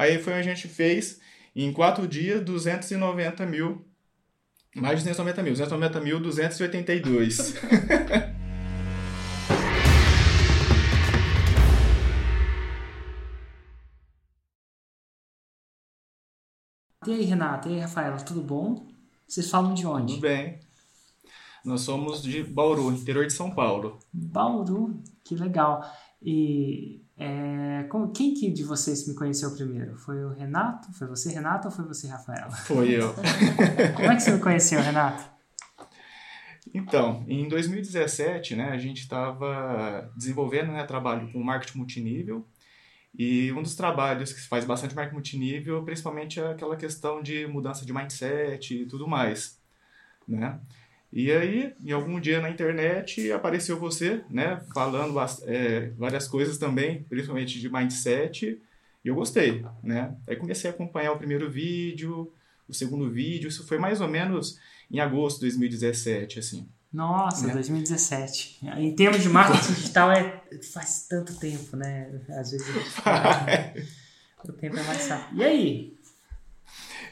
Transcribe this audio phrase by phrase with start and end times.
[0.00, 1.20] Aí foi onde a gente fez,
[1.54, 3.84] em quatro dias, 290 mil.
[4.74, 5.52] Mais de 290 mil.
[5.52, 7.54] 290 mil, 282.
[17.06, 17.68] E aí, Renata?
[17.68, 18.18] E aí, Rafaela?
[18.18, 18.86] Tudo bom?
[19.26, 20.14] Vocês falam de onde?
[20.14, 20.60] Tudo bem.
[21.64, 23.98] Nós somos de Bauru, interior de São Paulo.
[24.12, 25.82] Bauru, que legal.
[26.22, 29.94] E é, como, quem que de vocês me conheceu primeiro?
[29.94, 30.90] Foi o Renato?
[30.94, 32.50] Foi você, Renato, ou foi você, Rafaela?
[32.50, 33.12] Foi eu.
[33.94, 35.28] como é que você me conheceu, Renato?
[36.72, 42.46] Então, em 2017, né, a gente estava desenvolvendo né, trabalho com marketing multinível
[43.14, 47.46] e um dos trabalhos que se faz bastante marketing multinível, principalmente é aquela questão de
[47.46, 49.60] mudança de mindset e tudo mais,
[50.26, 50.58] né?
[51.12, 57.02] E aí, em algum dia na internet, apareceu você, né, falando é, várias coisas também,
[57.08, 58.60] principalmente de mindset,
[59.04, 60.14] e eu gostei, né?
[60.28, 62.32] Aí comecei a acompanhar o primeiro vídeo,
[62.68, 64.58] o segundo vídeo, isso foi mais ou menos
[64.90, 66.68] em agosto de 2017, assim.
[66.92, 67.54] Nossa, né?
[67.54, 68.58] 2017.
[68.76, 72.20] Em termos de marketing digital, é, faz tanto tempo, né?
[72.30, 73.74] Às vezes a gente fala, né?
[74.44, 75.40] o tempo é mais rápido.
[75.40, 75.99] E aí?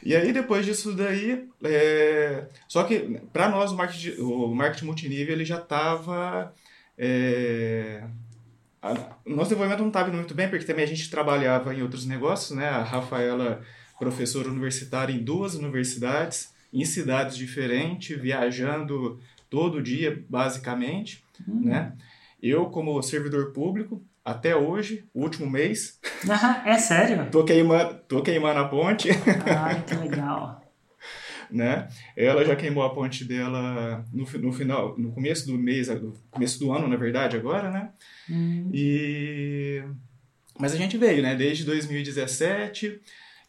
[0.03, 2.47] E aí, depois disso daí, é...
[2.67, 6.53] só que para nós o marketing, o marketing multinível ele já estava.
[6.97, 8.03] É...
[9.25, 12.05] O nosso desenvolvimento não estava indo muito bem, porque também a gente trabalhava em outros
[12.05, 12.69] negócios, né?
[12.69, 13.61] A Rafaela,
[13.99, 19.19] professora universitária em duas universidades, em cidades diferentes, viajando
[19.49, 21.65] todo dia, basicamente, uhum.
[21.65, 21.93] né?
[22.41, 25.99] Eu, como servidor público, até hoje, o último mês.
[26.65, 27.29] é sério?
[27.31, 29.09] tô, queimando, tô queimando a ponte.
[29.45, 30.61] Ai, que legal.
[31.51, 31.87] né?
[32.15, 36.59] Ela já queimou a ponte dela no, no final, no começo do mês, no começo
[36.59, 37.89] do ano, na verdade, agora, né?
[38.29, 38.69] Uhum.
[38.73, 39.83] E...
[40.59, 41.35] Mas a gente veio, né?
[41.35, 42.99] Desde 2017,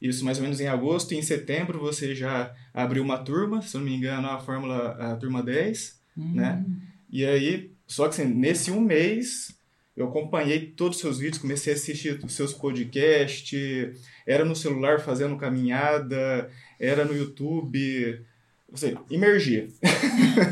[0.00, 3.76] isso mais ou menos em agosto, e em setembro você já abriu uma turma, se
[3.76, 6.34] não me engano, a Fórmula a turma 10, uhum.
[6.34, 6.64] né?
[7.10, 9.58] E aí, só que assim, nesse um mês
[10.00, 14.98] eu acompanhei todos os seus vídeos, comecei a assistir os seus podcasts, era no celular
[15.00, 18.24] fazendo caminhada, era no YouTube,
[18.70, 19.68] você imergia.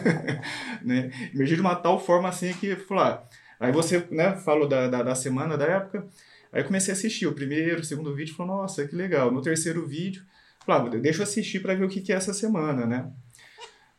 [0.84, 1.10] né?
[1.32, 3.26] Imergia de uma tal forma assim que, falar,
[3.58, 6.06] ah, aí você né, falou da, da, da, semana, da época,
[6.52, 9.30] aí comecei a assistir o primeiro, o segundo vídeo, falou, nossa, que legal.
[9.30, 10.22] No terceiro vídeo,
[10.66, 13.10] falava, ah, deixa eu assistir para ver o que, que é essa semana, né?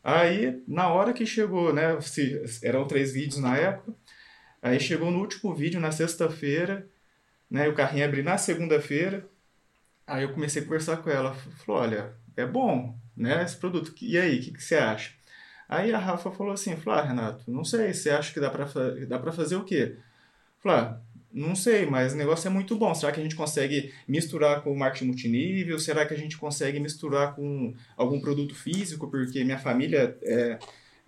[0.03, 1.97] Aí, na hora que chegou, né,
[2.63, 3.93] eram três vídeos na época,
[4.61, 6.87] Aí chegou no último vídeo, na sexta-feira,
[7.49, 7.67] né?
[7.67, 9.27] O carrinho abriu na segunda-feira.
[10.05, 11.33] Aí eu comecei a conversar com ela.
[11.65, 13.43] Falou, olha, é bom, né?
[13.43, 13.93] Esse produto.
[14.01, 15.13] E aí, o que, que, você acha?
[15.67, 18.65] Aí a Rafa falou assim, falou, ah, Renato, não sei, você acha que dá para
[19.07, 19.97] dá pra fazer o quê?
[20.61, 22.93] Falou, ah, não sei, mas o negócio é muito bom.
[22.95, 25.77] Será que a gente consegue misturar com o marketing multinível?
[25.77, 29.09] Será que a gente consegue misturar com algum produto físico?
[29.09, 30.57] Porque minha família é,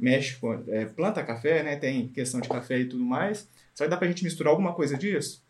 [0.02, 1.76] mexe com, é, planta café, né?
[1.76, 3.48] Tem questão de café e tudo mais.
[3.76, 5.46] Será que dá pra gente misturar alguma coisa disso?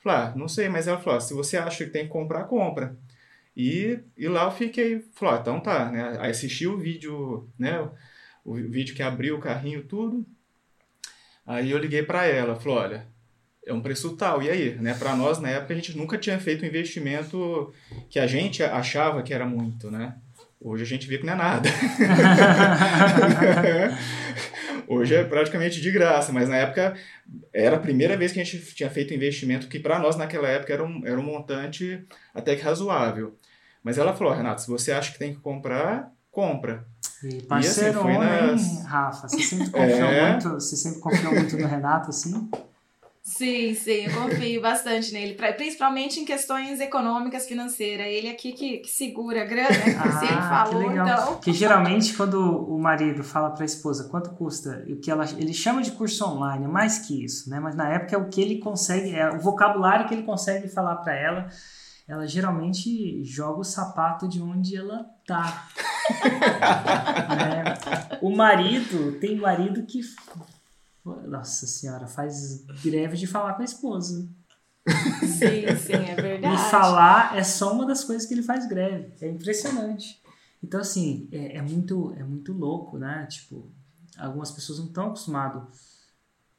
[0.00, 2.44] Falei, ah, não sei, mas ela falou, ah, se você acha que tem que comprar,
[2.44, 2.94] compra.
[3.56, 6.18] E, e lá eu fiquei, falou, ah, então tá, né?
[6.20, 7.80] Aí assisti o vídeo, né?
[8.44, 10.24] O, o vídeo que abriu o carrinho, tudo.
[11.46, 13.08] Aí eu liguei para ela, falou, olha,
[13.66, 14.74] é um preço tal, e aí?
[14.74, 14.94] Né?
[14.94, 17.72] Para nós, na época, a gente nunca tinha feito um investimento
[18.10, 20.14] que a gente achava que era muito, né?
[20.60, 21.68] Hoje a gente vê que não é nada.
[24.88, 26.96] Hoje é praticamente de graça, mas na época
[27.52, 30.72] era a primeira vez que a gente tinha feito investimento que para nós naquela época
[30.72, 32.04] era um, era um montante
[32.34, 33.36] até que razoável.
[33.82, 36.86] Mas ela falou, Renato, se você acha que tem que comprar, compra.
[37.22, 38.62] E parceiro, e assim, nas...
[38.62, 39.28] hein, Rafa?
[39.28, 40.30] Você sempre confiou é...
[40.30, 42.48] muito, você sempre confiou muito no Renato, assim?
[43.28, 48.06] Sim, sim, eu confio bastante nele, principalmente em questões econômicas, financeiras.
[48.06, 49.98] Ele aqui que, que segura a grana, né?
[49.98, 51.06] Ah, você falou, que legal.
[51.06, 51.40] então.
[51.40, 55.52] Que geralmente quando o marido fala para a esposa quanto custa, o que ela, ele
[55.52, 57.60] chama de curso online, é mais que isso, né?
[57.60, 60.96] Mas na época é o que ele consegue, é o vocabulário que ele consegue falar
[60.96, 61.48] para ela.
[62.08, 65.68] Ela geralmente joga o sapato de onde ela tá.
[67.36, 67.74] né?
[68.22, 70.00] O marido, tem marido que
[71.26, 74.28] nossa senhora, faz greve de falar com a esposa.
[75.20, 76.54] Sim, sim, é verdade.
[76.54, 79.12] E falar é só uma das coisas que ele faz greve.
[79.20, 80.20] É impressionante.
[80.62, 83.26] Então, assim, é, é muito, é muito louco, né?
[83.26, 83.70] Tipo,
[84.16, 85.62] algumas pessoas não estão acostumadas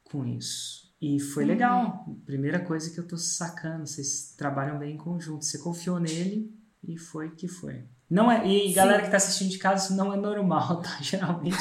[0.04, 0.90] com isso.
[1.00, 1.48] E foi uhum.
[1.48, 2.06] legal.
[2.24, 5.44] Primeira coisa que eu tô sacando, vocês trabalham bem em conjunto.
[5.44, 6.54] Você confiou nele
[6.86, 7.84] e foi que foi.
[8.08, 10.90] Não é, e galera que tá assistindo de casa, isso não é normal, tá?
[11.00, 11.56] Geralmente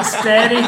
[0.00, 0.62] esperem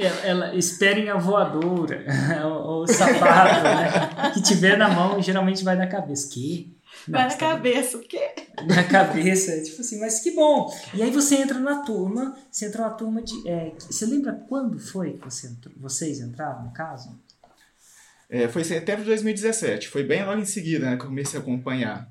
[0.00, 2.04] ela, esperem a voadora,
[2.46, 4.30] o, o sapato, né?
[4.34, 6.28] Que tiver na mão, geralmente vai na cabeça.
[6.32, 6.76] Que?
[7.08, 8.30] Vai na cabeça, o quê?
[8.66, 10.72] Na cabeça, tipo assim, mas que bom.
[10.92, 13.48] E aí você entra na turma, você entra na turma de.
[13.48, 17.16] É, você lembra quando foi que você entrou, vocês entraram, no caso?
[18.28, 21.38] É, foi em setembro de 2017, foi bem logo em seguida né, que eu comecei
[21.38, 22.08] a acompanhar.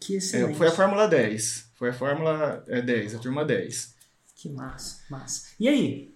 [0.00, 0.52] Que excelente.
[0.52, 3.94] É, foi a Fórmula 10, foi a Fórmula é, 10, a turma 10.
[4.34, 5.48] Que massa, massa.
[5.60, 6.14] E aí?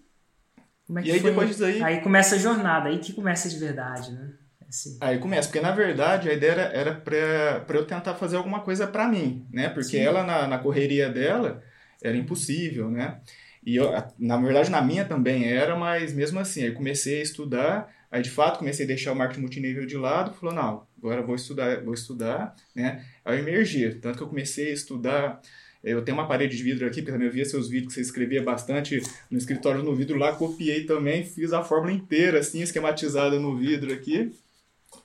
[0.92, 1.30] Como é que e aí foi?
[1.30, 1.82] depois disso aí...
[1.82, 4.34] Aí começa a jornada, aí que começa de verdade, né?
[4.68, 4.98] Assim.
[5.00, 9.08] Aí começa, porque na verdade a ideia era, para eu tentar fazer alguma coisa para
[9.08, 9.70] mim, né?
[9.70, 10.00] Porque Sim.
[10.00, 11.62] ela, na, na correria dela,
[12.02, 13.20] era impossível, né?
[13.64, 17.88] E eu, na verdade na minha também era, mas mesmo assim, aí comecei a estudar,
[18.10, 21.36] aí de fato comecei a deixar o marketing multinível de lado, falou, não, agora vou
[21.36, 23.02] estudar, vou estudar, né?
[23.24, 25.40] Aí eu emergi, tanto que eu comecei a estudar
[25.82, 28.00] eu tenho uma parede de vidro aqui, porque também eu via seus vídeos que você
[28.00, 33.38] escrevia bastante no escritório no vidro lá, copiei também, fiz a fórmula inteira, assim, esquematizada
[33.40, 34.32] no vidro aqui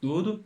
[0.02, 0.44] tudo,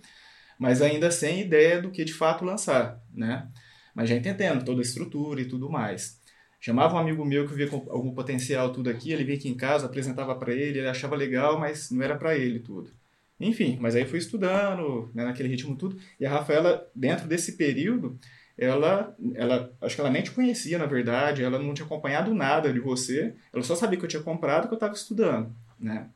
[0.59, 3.47] mas ainda sem ideia do que de fato lançar, né?
[3.95, 6.19] Mas já entendendo toda a estrutura e tudo mais.
[6.59, 9.87] Chamava um amigo meu que via algum potencial tudo aqui, ele vinha aqui em casa,
[9.87, 12.91] apresentava para ele, ele achava legal, mas não era para ele tudo.
[13.39, 15.97] Enfim, mas aí fui estudando, né, naquele ritmo tudo.
[16.19, 18.19] E a Rafaela, dentro desse período,
[18.57, 22.71] ela, ela, acho que ela nem te conhecia, na verdade, ela não tinha acompanhado nada
[22.71, 26.09] de você, ela só sabia que eu tinha comprado que eu estava estudando, né?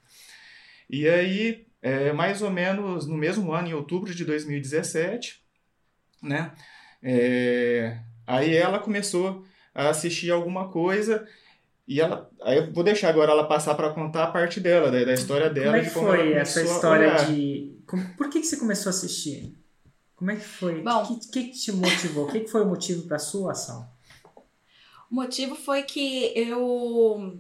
[0.90, 5.42] E aí, é, mais ou menos no mesmo ano, em outubro de 2017,
[6.22, 6.52] né?
[7.02, 11.28] É, aí ela começou a assistir alguma coisa
[11.88, 15.04] e ela, aí eu vou deixar agora ela passar para contar a parte dela, da,
[15.04, 15.72] da história dela.
[15.72, 17.76] Como é que foi essa história de...
[18.18, 19.56] Por que, que você começou a assistir?
[20.16, 20.82] Como é que foi?
[20.82, 22.26] O que, que, te motivou?
[22.26, 23.88] O que, que foi o motivo para sua ação?
[25.12, 27.40] O motivo foi que eu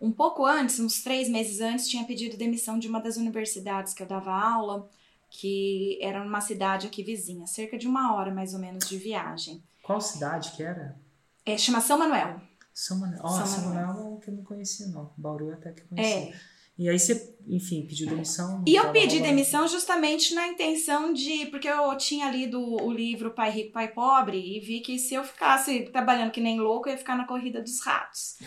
[0.00, 4.02] um pouco antes, uns três meses antes, tinha pedido demissão de uma das universidades que
[4.02, 4.88] eu dava aula,
[5.30, 9.62] que era numa cidade aqui vizinha, cerca de uma hora mais ou menos de viagem.
[9.82, 10.96] Qual cidade que era?
[11.44, 12.40] É, chama São Manuel.
[12.72, 13.20] São Manuel.
[13.24, 13.86] Oh, São, São Manuel.
[13.86, 15.12] Manuel que eu não conhecia, não.
[15.16, 16.34] Bauru até que eu conhecia.
[16.34, 16.53] É.
[16.76, 18.64] E aí você, enfim, pediu demissão?
[18.66, 21.46] E eu pedi demissão justamente na intenção de.
[21.46, 25.22] Porque eu tinha lido o livro Pai Rico, Pai Pobre e vi que se eu
[25.22, 28.38] ficasse trabalhando que nem louco, eu ia ficar na corrida dos ratos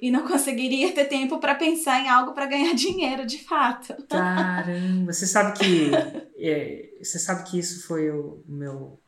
[0.00, 3.94] e não conseguiria ter tempo para pensar em algo para ganhar dinheiro de fato.
[4.08, 5.90] Caramba, você sabe que
[6.38, 9.00] é, você sabe que isso foi o meu,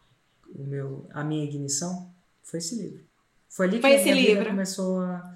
[0.55, 3.05] o meu a minha ignição foi esse livro.
[3.49, 4.51] Foi ali que foi a minha livro.
[4.51, 5.35] começou a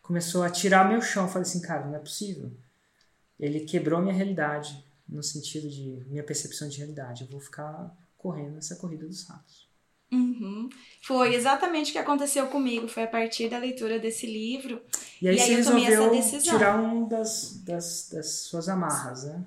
[0.00, 1.24] começou a tirar meu chão.
[1.24, 2.50] Eu falei assim, cara, não é possível.
[3.38, 7.22] Ele quebrou minha realidade no sentido de minha percepção de realidade.
[7.22, 9.68] Eu vou ficar correndo essa corrida dos ratos.
[10.10, 10.68] Uhum.
[11.02, 12.88] Foi exatamente o que aconteceu comigo.
[12.88, 14.80] Foi a partir da leitura desse livro.
[15.20, 16.58] E aí, e aí eu tomei essa decisão.
[16.58, 19.44] tirar um das, das, das suas amarras, né?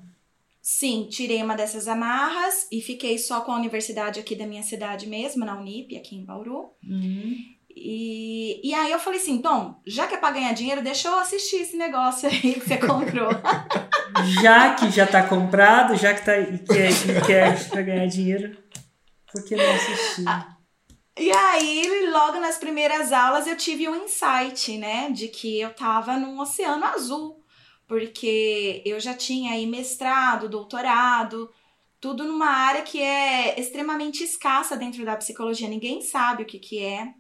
[0.62, 5.08] Sim, tirei uma dessas amarras e fiquei só com a universidade aqui da minha cidade
[5.08, 6.70] mesmo, na Unip, aqui em Bauru.
[6.88, 7.36] Uhum.
[7.76, 11.20] E, e aí eu falei assim, Tom, já que é pra ganhar dinheiro, deixa eu
[11.20, 13.30] assistir esse negócio aí que você comprou.
[14.42, 18.58] já que já tá comprado, já que tá e quer, e quer pra ganhar dinheiro,
[19.32, 20.26] por que não assistir?
[21.20, 25.10] E aí, logo nas primeiras aulas, eu tive um insight, né?
[25.12, 27.44] De que eu tava num oceano azul.
[27.88, 31.52] Porque eu já tinha aí mestrado, doutorado,
[32.00, 35.68] tudo numa área que é extremamente escassa dentro da psicologia.
[35.68, 37.14] Ninguém sabe o que, que é.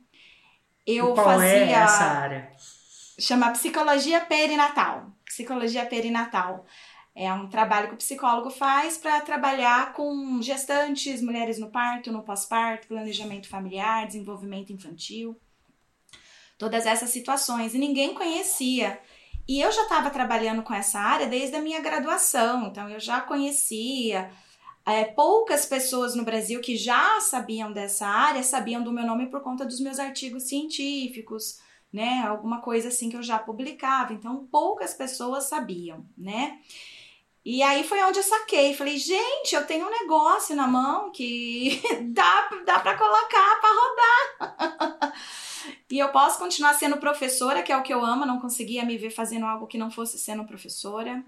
[0.86, 1.66] Eu qual é fazia.
[1.66, 2.52] É essa área?
[3.20, 5.12] Chama psicologia perinatal.
[5.26, 6.66] Psicologia perinatal.
[7.14, 12.24] É um trabalho que o psicólogo faz para trabalhar com gestantes, mulheres no parto, no
[12.24, 15.38] pós-parto, planejamento familiar, desenvolvimento infantil,
[16.58, 17.74] todas essas situações.
[17.74, 19.00] E ninguém conhecia.
[19.48, 23.20] E eu já estava trabalhando com essa área desde a minha graduação, então eu já
[23.20, 24.32] conhecia.
[24.86, 29.42] É, poucas pessoas no Brasil que já sabiam dessa área sabiam do meu nome por
[29.42, 31.60] conta dos meus artigos científicos,
[31.94, 32.24] né?
[32.28, 34.14] Alguma coisa assim que eu já publicava.
[34.14, 36.60] Então, poucas pessoas sabiam, né?
[37.44, 38.76] E aí foi onde eu saquei.
[38.76, 41.82] Falei, gente, eu tenho um negócio na mão que
[42.14, 45.14] dá, dá para colocar para rodar.
[45.90, 48.26] e eu posso continuar sendo professora, que é o que eu amo.
[48.26, 51.24] Não conseguia me ver fazendo algo que não fosse sendo professora.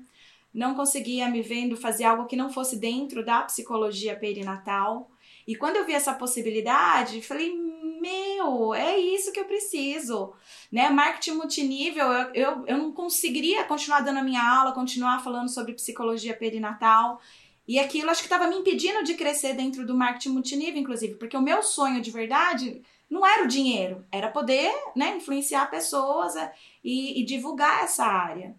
[0.54, 5.10] Não conseguia me vendo fazer algo que não fosse dentro da psicologia perinatal.
[5.48, 7.54] E quando eu vi essa possibilidade, falei,
[8.00, 10.34] meu, é isso que eu preciso.
[10.72, 10.90] Né?
[10.90, 15.74] Marketing multinível, eu, eu, eu não conseguiria continuar dando a minha aula, continuar falando sobre
[15.74, 17.20] psicologia perinatal.
[17.68, 21.38] E aquilo acho que estava me impedindo de crescer dentro do marketing multinível, inclusive, porque
[21.38, 26.54] o meu sonho de verdade não era o dinheiro, era poder né, influenciar pessoas é,
[26.84, 28.56] e, e divulgar essa área.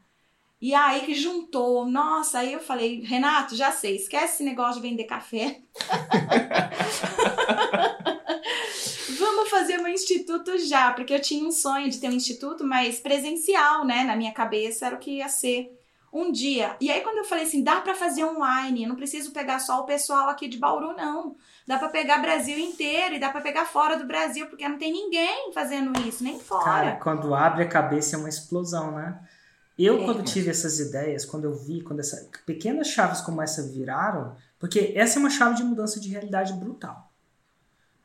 [0.64, 4.88] E aí que juntou, nossa, aí eu falei, Renato, já sei, esquece esse negócio de
[4.88, 5.60] vender café.
[9.94, 14.04] instituto já, porque eu tinha um sonho de ter um instituto, mas presencial, né?
[14.04, 15.80] Na minha cabeça era o que ia ser
[16.12, 16.76] um dia.
[16.80, 19.80] E aí quando eu falei assim, dá para fazer online, eu não preciso pegar só
[19.80, 21.36] o pessoal aqui de Bauru não.
[21.66, 24.92] Dá para pegar Brasil inteiro e dá para pegar fora do Brasil, porque não tem
[24.92, 26.64] ninguém fazendo isso, nem fora.
[26.64, 29.18] Cara, quando abre a cabeça é uma explosão, né?
[29.78, 30.04] Eu, é.
[30.04, 34.92] quando tive essas ideias, quando eu vi, quando essas pequenas chaves como essa viraram, porque
[34.94, 37.12] essa é uma chave de mudança de realidade brutal.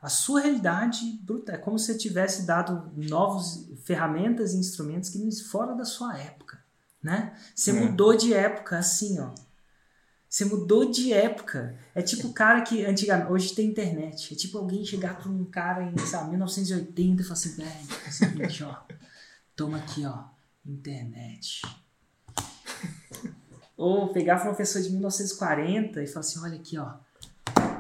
[0.02, 1.56] A sua realidade brutal.
[1.56, 6.60] É como se você tivesse dado novas ferramentas e instrumentos que fora da sua época
[7.02, 7.34] né?
[7.56, 7.74] Você é.
[7.74, 9.32] mudou de época, assim, ó.
[10.28, 11.76] Você mudou de época.
[11.96, 14.34] É tipo o cara que antigamente, hoje tem internet.
[14.34, 17.70] É tipo alguém chegar para um cara em, sabe, 1980 e falar assim, velho,
[18.06, 18.76] é o seguinte, ó.
[19.56, 20.26] Toma aqui, ó,
[20.70, 21.62] internet.
[23.78, 26.96] Ou pegar uma pessoa de 1940 e falar assim, olha aqui, ó,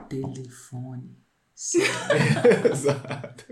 [0.08, 1.18] telefone.
[2.72, 3.46] Exato.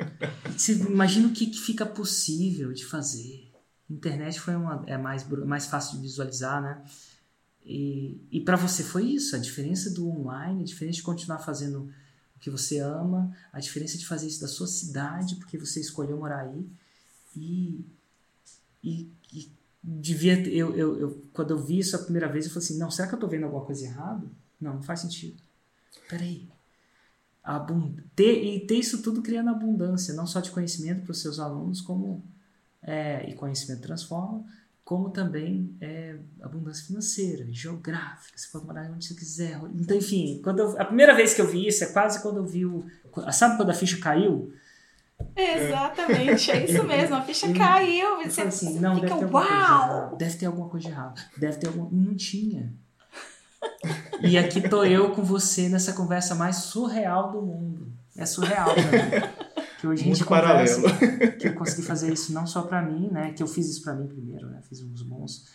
[0.55, 3.51] Você imagina o que, que fica possível de fazer.
[3.89, 6.83] Internet foi uma é mais mais fácil de visualizar, né?
[7.65, 11.91] E, e para você foi isso, a diferença do online, a diferença de continuar fazendo
[12.35, 16.17] o que você ama, a diferença de fazer isso da sua cidade, porque você escolheu
[16.17, 16.65] morar aí.
[17.35, 17.85] E,
[18.83, 19.51] e, e
[19.83, 22.91] devia eu, eu, eu, quando eu vi isso a primeira vez, eu falei assim: não,
[22.91, 24.25] será que eu estou vendo alguma coisa errada?
[24.59, 25.41] Não, não faz sentido.
[26.09, 26.47] Peraí.
[27.43, 31.39] Abund ter, e ter isso tudo criando abundância, não só de conhecimento para os seus
[31.39, 32.21] alunos, como
[32.83, 34.43] é, e conhecimento transforma,
[34.83, 39.59] como também é, abundância financeira, geográfica, você pode morar onde você quiser.
[39.75, 42.45] Então, enfim, quando eu, a primeira vez que eu vi isso é quase quando eu
[42.45, 42.85] vi o.
[43.31, 44.53] Sabe quando a ficha caiu?
[45.35, 48.23] Exatamente, é isso mesmo, a ficha caiu.
[48.23, 50.15] Você assim, não, fica, deve ter uau!
[50.15, 51.21] Deve ter alguma coisa errada.
[51.37, 51.89] Deve ter alguma.
[51.91, 52.73] Não tinha.
[54.21, 57.91] E aqui tô eu com você nessa conversa mais surreal do mundo.
[58.15, 59.47] É surreal, né?
[59.79, 61.37] que hoje Muito a gente conversa, paralelo.
[61.37, 63.93] que eu consegui fazer isso não só para mim, né, que eu fiz isso para
[63.93, 65.47] mim primeiro, né, fiz uns bons,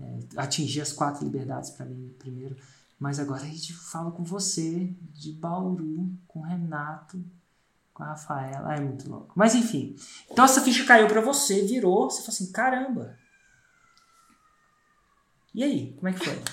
[0.00, 2.56] é, atingi as quatro liberdades para mim primeiro,
[2.98, 7.22] mas agora a gente fala com você de Bauru, com o Renato,
[7.96, 9.32] com a Rafaela, é muito louco.
[9.34, 9.96] Mas enfim,
[10.30, 13.18] então essa ficha caiu para você, virou, você falou assim, caramba.
[15.54, 16.38] E aí, como é que foi?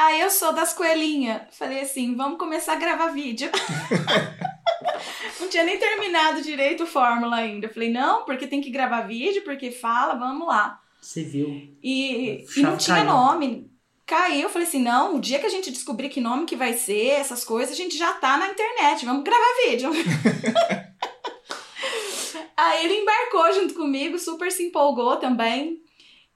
[0.00, 1.42] Ah, eu sou das coelhinhas.
[1.50, 3.50] Falei assim, vamos começar a gravar vídeo.
[5.40, 7.66] não tinha nem terminado direito o Fórmula ainda.
[7.66, 10.80] Eu falei, não, porque tem que gravar vídeo, porque fala, vamos lá.
[11.00, 11.48] Você viu.
[11.82, 13.68] E, e não tinha nome.
[14.08, 16.72] Caiu, eu falei assim, não, o dia que a gente descobrir que nome que vai
[16.72, 19.90] ser, essas coisas, a gente já tá na internet, vamos gravar vídeo.
[22.56, 25.82] Aí ele embarcou junto comigo, super se empolgou também.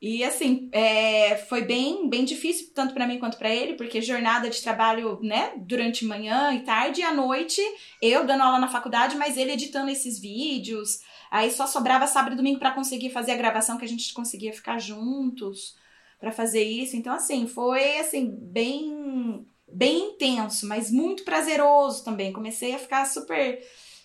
[0.03, 4.51] E assim, é, foi bem, bem difícil, tanto para mim quanto para ele, porque jornada
[4.51, 7.63] de trabalho, né, durante manhã e tarde e à noite,
[8.03, 11.01] eu dando aula na faculdade, mas ele editando esses vídeos.
[11.31, 14.53] Aí só sobrava sábado e domingo para conseguir fazer a gravação que a gente conseguia
[14.53, 15.81] ficar juntos
[16.23, 16.97] para fazer isso.
[16.97, 22.33] Então assim, foi assim bem bem intenso, mas muito prazeroso também.
[22.33, 23.59] Comecei a ficar super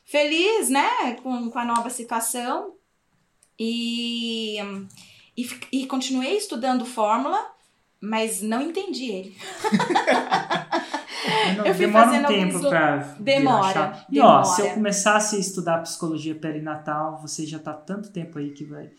[0.04, 2.74] feliz, né, com, com a nova situação.
[3.60, 4.58] E
[5.38, 7.40] e, e continuei estudando fórmula,
[8.02, 9.38] mas não entendi ele.
[11.56, 14.40] Não, eu fui demora um tempo para demora, E demora.
[14.40, 18.66] ó, se eu começasse a estudar psicologia perinatal, você já tá tanto tempo aí que
[18.66, 18.90] vai.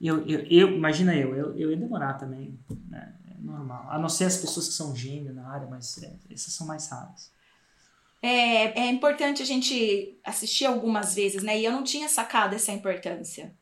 [0.00, 3.14] Eu, eu, eu imagina eu, eu, eu ia demorar também, né?
[3.30, 3.86] É normal.
[3.90, 6.88] A não ser as pessoas que são gênios na área, mas é, essas são mais
[6.88, 7.32] raras.
[8.22, 11.58] É, é importante a gente assistir algumas vezes, né?
[11.58, 13.54] E eu não tinha sacado essa importância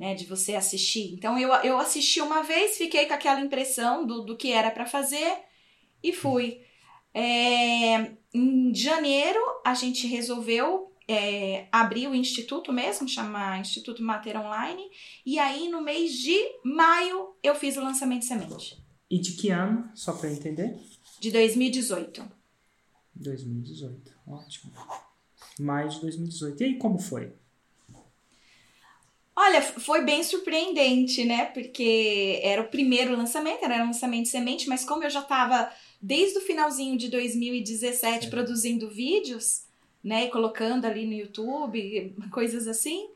[0.00, 1.12] né, de você assistir.
[1.12, 4.86] Então eu, eu assisti uma vez, fiquei com aquela impressão do, do que era para
[4.86, 5.36] fazer
[6.02, 6.62] e fui.
[7.12, 14.82] É, em janeiro a gente resolveu é, abrir o instituto mesmo, chama Instituto Mater Online,
[15.26, 18.78] e aí no mês de maio eu fiz o lançamento de semente.
[19.10, 20.78] E de que ano, só para entender?
[21.18, 22.24] De 2018.
[23.12, 24.72] 2018, ótimo.
[25.58, 26.62] Maio de 2018.
[26.62, 27.32] E aí, como foi?
[29.34, 31.46] Olha, foi bem surpreendente, né?
[31.46, 35.72] Porque era o primeiro lançamento, era um lançamento de semente, mas como eu já estava
[36.00, 38.30] desde o finalzinho de 2017 Sim.
[38.30, 39.62] produzindo vídeos,
[40.02, 40.26] né?
[40.26, 43.08] E colocando ali no YouTube, coisas assim,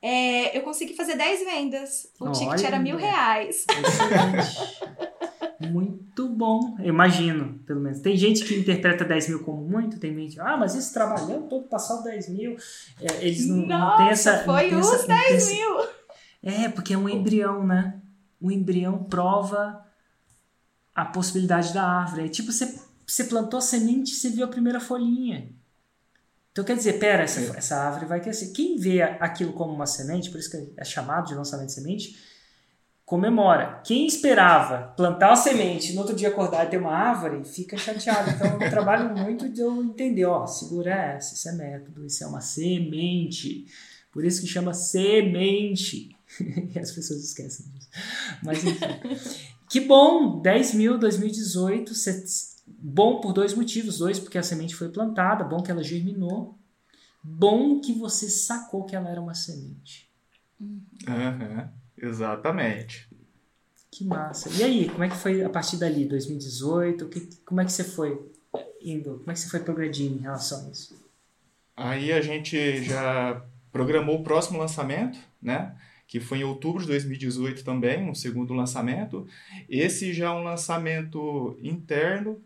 [0.00, 2.12] é, eu consegui fazer 10 vendas.
[2.18, 3.64] O Olha, ticket era mil reais.
[3.68, 4.92] Excelente.
[5.70, 8.00] Muito bom, eu imagino, pelo menos.
[8.00, 11.68] Tem gente que interpreta 10 mil como muito, tem gente, ah, mas esse trabalhando todo
[11.68, 12.56] passado 10 mil.
[13.00, 14.44] É, eles não, Nossa, não têm essa.
[14.44, 15.78] Foi tem os essa, 10 mil!
[16.42, 18.00] É, porque é um embrião, né?
[18.40, 19.86] O embrião prova
[20.92, 22.26] a possibilidade da árvore.
[22.26, 25.48] É tipo, você, você plantou a semente e você viu a primeira folhinha.
[26.52, 28.52] Então quer dizer, pera, essa, essa árvore vai crescer.
[28.52, 32.16] Quem vê aquilo como uma semente, por isso que é chamado de lançamento de semente,
[33.06, 33.80] comemora.
[33.84, 38.30] Quem esperava plantar a semente no outro dia acordar e ter uma árvore, fica chateado.
[38.30, 42.26] Então eu trabalho muito de eu entender, ó, segura essa, isso é método, isso é
[42.26, 43.66] uma semente.
[44.12, 46.14] Por isso que chama semente.
[46.74, 47.88] e as pessoas esquecem disso.
[48.42, 48.80] Mas enfim.
[49.68, 50.40] que bom!
[50.40, 51.94] 10 mil 2018.
[52.78, 53.98] Bom por dois motivos.
[53.98, 55.44] Dois, porque a semente foi plantada.
[55.44, 56.58] Bom que ela germinou.
[57.22, 60.10] Bom que você sacou que ela era uma semente.
[60.60, 63.08] Uhum, exatamente.
[63.90, 64.48] Que massa.
[64.50, 67.06] E aí, como é que foi a partir dali, 2018?
[67.08, 68.30] Que, como é que você foi
[68.80, 69.18] indo?
[69.18, 70.96] Como é que você foi progredindo em relação a isso?
[71.76, 75.76] Aí a gente já programou o próximo lançamento, né?
[76.06, 79.26] Que foi em outubro de 2018 também, um segundo lançamento.
[79.68, 82.40] Esse já é um lançamento interno,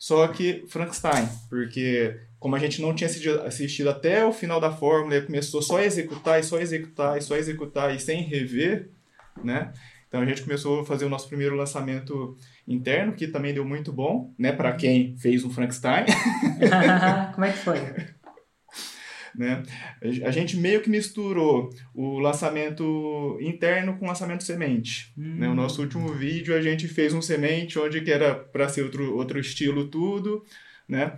[0.00, 3.06] só que Frankenstein, porque como a gente não tinha
[3.46, 7.20] assistido até o final da fórmula e começou só a executar e só executar e
[7.20, 8.88] só executar e sem rever,
[9.44, 9.74] né?
[10.08, 12.34] Então a gente começou a fazer o nosso primeiro lançamento
[12.66, 16.06] interno, que também deu muito bom, né, para quem fez um Frankenstein.
[17.34, 17.78] Como é que foi?
[19.40, 19.62] Né?
[20.22, 25.14] A gente meio que misturou o lançamento interno com o lançamento semente.
[25.16, 25.36] Hum.
[25.36, 25.48] Né?
[25.48, 29.16] O nosso último vídeo a gente fez um semente onde que era para ser outro,
[29.16, 30.44] outro estilo tudo,
[30.86, 31.16] né?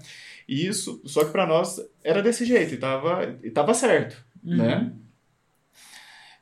[0.48, 4.56] E isso, só que para nós era desse jeito e tava, e tava certo, uhum.
[4.56, 4.92] né?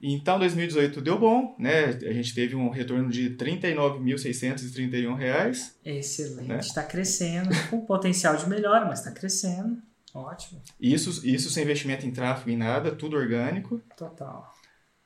[0.02, 1.86] Então, 2018 deu bom, né?
[1.86, 5.70] A gente teve um retorno de R$ 39.631.
[5.82, 6.88] Excelente, está né?
[6.88, 9.80] crescendo, com potencial de melhora, mas está crescendo.
[10.14, 10.60] Ótimo.
[10.80, 13.80] Isso, isso sem investimento em tráfego em nada, tudo orgânico.
[13.96, 14.52] Total.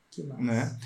[0.09, 0.41] Que massa.
[0.41, 0.79] Né?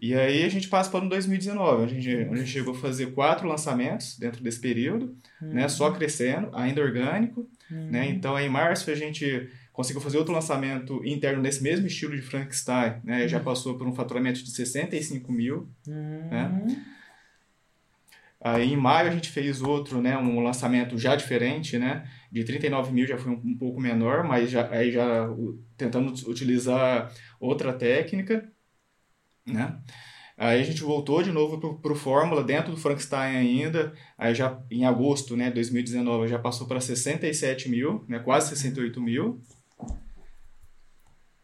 [0.00, 2.74] E aí a gente passa para o 2019, onde a, gente, onde a gente chegou
[2.74, 5.52] a fazer quatro lançamentos dentro desse período, uhum.
[5.52, 5.68] né?
[5.68, 7.46] Só crescendo, ainda orgânico.
[7.70, 7.90] Uhum.
[7.90, 8.08] Né?
[8.08, 12.94] Então, em março, a gente conseguiu fazer outro lançamento interno nesse mesmo estilo de Frankenstein.
[13.04, 13.22] Né?
[13.22, 13.28] Uhum.
[13.28, 15.68] Já passou por um faturamento de 65 mil.
[15.86, 16.64] Né?
[16.66, 16.76] Uhum.
[18.42, 22.92] Aí em maio a gente fez outro, né, um lançamento já diferente, né, de 39
[22.92, 25.28] mil já foi um, um pouco menor, mas já, aí já
[25.76, 28.50] tentando utilizar outra técnica,
[29.46, 29.78] né.
[30.36, 34.58] Aí a gente voltou de novo para o Fórmula, dentro do Frankenstein ainda, aí já
[34.70, 39.42] em agosto, né, 2019, já passou para 67 mil, né, quase 68 mil.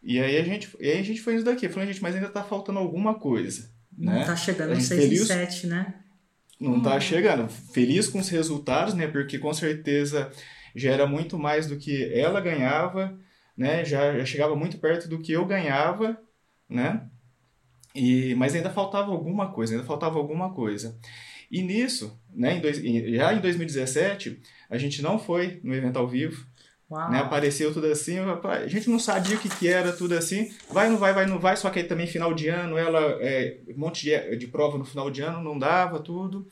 [0.02, 2.28] E aí a gente, e aí a gente foi isso daqui, falou, gente, mas ainda
[2.28, 4.20] está faltando alguma coisa, Não né?
[4.22, 5.94] está chegando a 6 e 7, né?
[6.60, 7.00] não está hum.
[7.00, 7.48] chegando.
[7.48, 9.06] Feliz com os resultados, né?
[9.06, 10.30] Porque com certeza
[10.76, 13.18] já era muito mais do que ela ganhava,
[13.56, 13.84] né?
[13.84, 16.20] Já, já chegava muito perto do que eu ganhava,
[16.68, 17.08] né?
[17.94, 20.98] E, mas ainda faltava alguma coisa, ainda faltava alguma coisa.
[21.50, 26.06] E nisso, né, em dois, já em 2017, a gente não foi no evento ao
[26.06, 26.46] vivo,
[27.10, 27.18] né?
[27.18, 30.52] Apareceu tudo assim, a gente não sabia o que, que era, tudo assim.
[30.70, 31.56] Vai, não vai, vai, não vai.
[31.56, 34.84] Só que aí também final de ano, ela, é, um monte de, de prova no
[34.84, 36.46] final de ano, não dava tudo.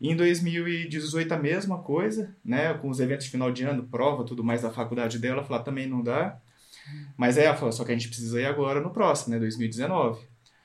[0.00, 2.74] E em 2018 a mesma coisa, né?
[2.74, 5.88] Com os eventos de final de ano, prova, tudo mais da faculdade dela, falar também
[5.88, 6.40] não dá.
[7.16, 9.40] Mas aí ela falou, só que a gente precisa ir agora no próximo, né?
[9.40, 10.24] 2019.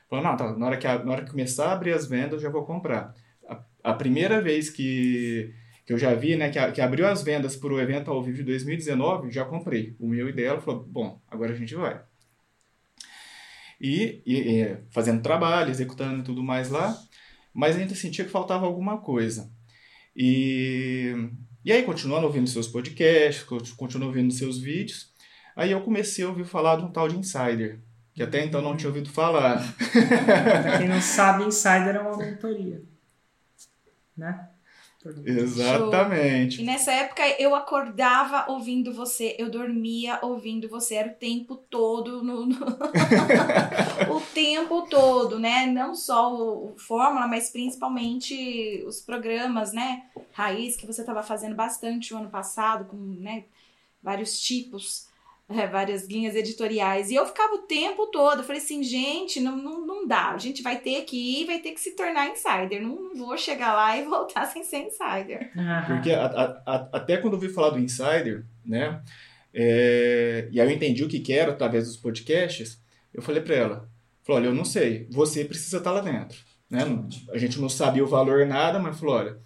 [0.09, 2.33] Falou, não, tá, na hora que, a, na hora que começar a abrir as vendas,
[2.33, 3.13] eu já vou comprar.
[3.49, 5.53] A, a primeira vez que
[5.85, 8.23] que eu já vi, né, que, a, que abriu as vendas para o evento ao
[8.23, 9.95] vivo de 2019, já comprei.
[9.99, 12.01] O meu e dela falou, bom, agora a gente vai.
[13.81, 16.97] E, e, e fazendo trabalho, executando tudo mais lá,
[17.53, 19.51] mas ainda sentia que faltava alguma coisa.
[20.15, 21.13] E,
[21.63, 23.43] e aí, continuando ouvindo seus podcasts,
[23.75, 25.13] continuando ouvindo seus vídeos,
[25.55, 27.79] aí eu comecei a ouvir falar de um tal de Insider,
[28.13, 29.61] que até então não tinha ouvido falar.
[30.77, 32.83] Quem não sabe, Insider é uma mentoria,
[34.15, 34.49] né?
[35.25, 36.61] Exatamente.
[36.61, 42.23] E nessa época eu acordava ouvindo você, eu dormia ouvindo você, era o tempo todo,
[42.23, 42.55] no, no...
[44.15, 45.65] o tempo todo, né?
[45.65, 50.03] Não só o, o, Fórmula, mas principalmente os programas, né?
[50.31, 53.43] Raiz, que você estava fazendo bastante o ano passado, com né,
[54.01, 55.07] vários tipos
[55.49, 57.09] é, várias linhas editoriais.
[57.09, 60.31] E eu ficava o tempo todo, eu falei assim, gente, não, não, não dá.
[60.31, 62.81] A gente vai ter que ir, vai ter que se tornar insider.
[62.81, 65.51] Não, não vou chegar lá e voltar sem ser insider.
[65.87, 69.01] Porque a, a, a, até quando eu vi falar do insider, né?
[69.53, 72.81] É, e aí eu entendi o que, que era através dos podcasts,
[73.13, 73.89] eu falei para ela,
[74.23, 76.39] falou, olha, eu não sei, você precisa estar lá dentro.
[76.69, 76.81] Né?
[77.31, 79.37] A gente não sabia o valor nada, mas falou, olha,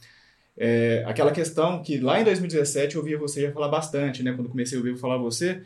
[0.57, 4.33] é, aquela questão que lá em 2017 eu ouvia você já falar bastante, né?
[4.33, 5.61] Quando comecei a ouvir falar você,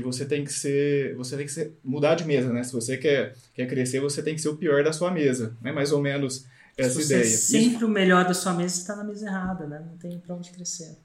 [0.00, 2.62] que você tem que ser, você tem que ser, mudar de mesa, né?
[2.62, 5.72] Se você quer, quer crescer, você tem que ser o pior da sua mesa, né?
[5.72, 7.24] Mais ou menos essa ideia.
[7.24, 7.86] sempre Isso...
[7.86, 9.84] o melhor da sua mesa está na mesa errada, né?
[9.84, 10.96] Não tem para onde crescer.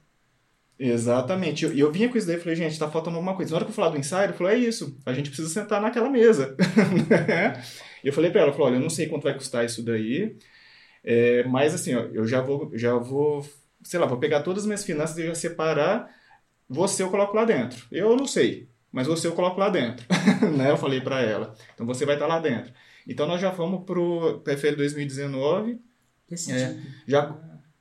[0.78, 1.64] Exatamente.
[1.64, 3.50] E eu, eu, vinha com isso daí e falei, gente, tá faltando alguma coisa.
[3.50, 5.80] Na hora que eu falar do insider, eu falei, é isso, a gente precisa sentar
[5.80, 6.56] naquela mesa.
[8.02, 9.82] e eu falei pra ela, eu falei, olha, eu não sei quanto vai custar isso
[9.82, 10.36] daí,
[11.02, 13.46] é, mas assim, ó, eu já vou, já vou,
[13.82, 16.10] sei lá, vou pegar todas as minhas finanças e já separar,
[16.68, 17.86] você eu coloco lá dentro.
[17.92, 20.06] Eu não sei, mas você eu coloco lá dentro.
[20.56, 20.70] né?
[20.70, 21.54] Eu falei para ela.
[21.74, 22.72] Então você vai estar tá lá dentro.
[23.06, 25.80] Então nós já fomos pro PFL 2019.
[26.30, 26.76] É,
[27.06, 27.36] já,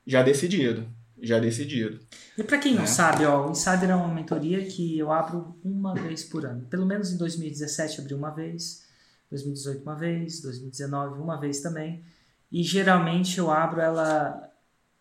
[0.06, 0.86] já decidido
[1.24, 2.00] já decidido.
[2.38, 2.88] E para quem não né?
[2.88, 6.66] sabe, ó, o Insider é uma mentoria que eu abro uma vez por ano.
[6.66, 8.86] Pelo menos em 2017 abri uma vez,
[9.30, 12.04] 2018 uma vez, 2019 uma vez também.
[12.52, 14.52] E geralmente eu abro ela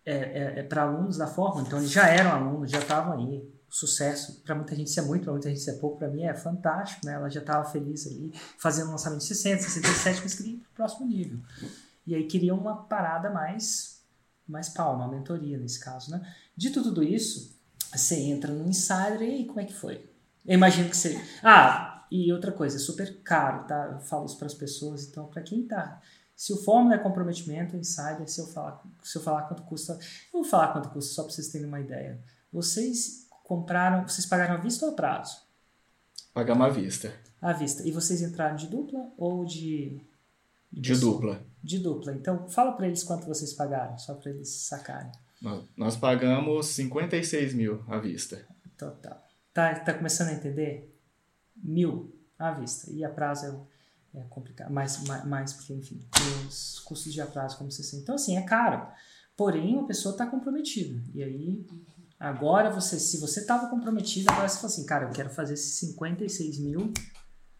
[0.07, 3.43] é, é, é para alunos da forma, então eles já eram alunos, já estavam aí.
[3.75, 6.25] Sucesso, para muita gente isso é muito, para muita gente isso é pouco, para mim
[6.25, 7.15] é fantástico, né?
[7.15, 10.69] Ela já estava feliz ali, fazendo um lançamento de 60, 67, mas queria ir para
[10.69, 11.41] o próximo nível.
[12.07, 14.03] E aí queria uma parada mais
[14.47, 16.21] mais pau, uma mentoria nesse caso, né?
[16.55, 17.59] Dito tudo isso,
[17.91, 20.07] você entra no Insider e como é que foi?
[20.45, 21.19] Eu imagino que você...
[21.43, 23.87] Ah, e outra coisa, é super caro, tá?
[23.91, 25.99] Eu falo isso para as pessoas, então para quem tá...
[26.37, 29.95] Se o fórmula é comprometimento, Insider, se eu falar, se eu falar quanto custa...
[29.95, 32.23] Eu vou falar quanto custa, só para vocês terem uma ideia.
[32.53, 35.43] Vocês compraram, vocês pagaram à vista ou a prazo?
[36.33, 37.13] Pagamos à vista.
[37.41, 37.87] À vista.
[37.87, 40.01] E vocês entraram de dupla ou de...
[40.73, 42.13] De, de dupla de dupla.
[42.13, 45.13] Então, fala para eles quanto vocês pagaram, só para eles sacarem.
[45.77, 48.45] Nós pagamos 56 mil à vista.
[48.77, 49.23] Total.
[49.53, 50.97] Tá, tá começando a entender?
[51.57, 52.91] Mil à vista.
[52.91, 53.67] E a prazo
[54.15, 54.73] é, é complicado.
[54.73, 56.01] Mais, mais, mais, porque, enfim,
[56.49, 58.87] os custos de atraso, como você Então, assim, é caro.
[59.37, 61.01] Porém, a pessoa está comprometida.
[61.15, 61.67] E aí,
[62.23, 65.79] agora, você, se você estava comprometido, agora você fala assim, cara, eu quero fazer esses
[65.81, 66.93] 56 mil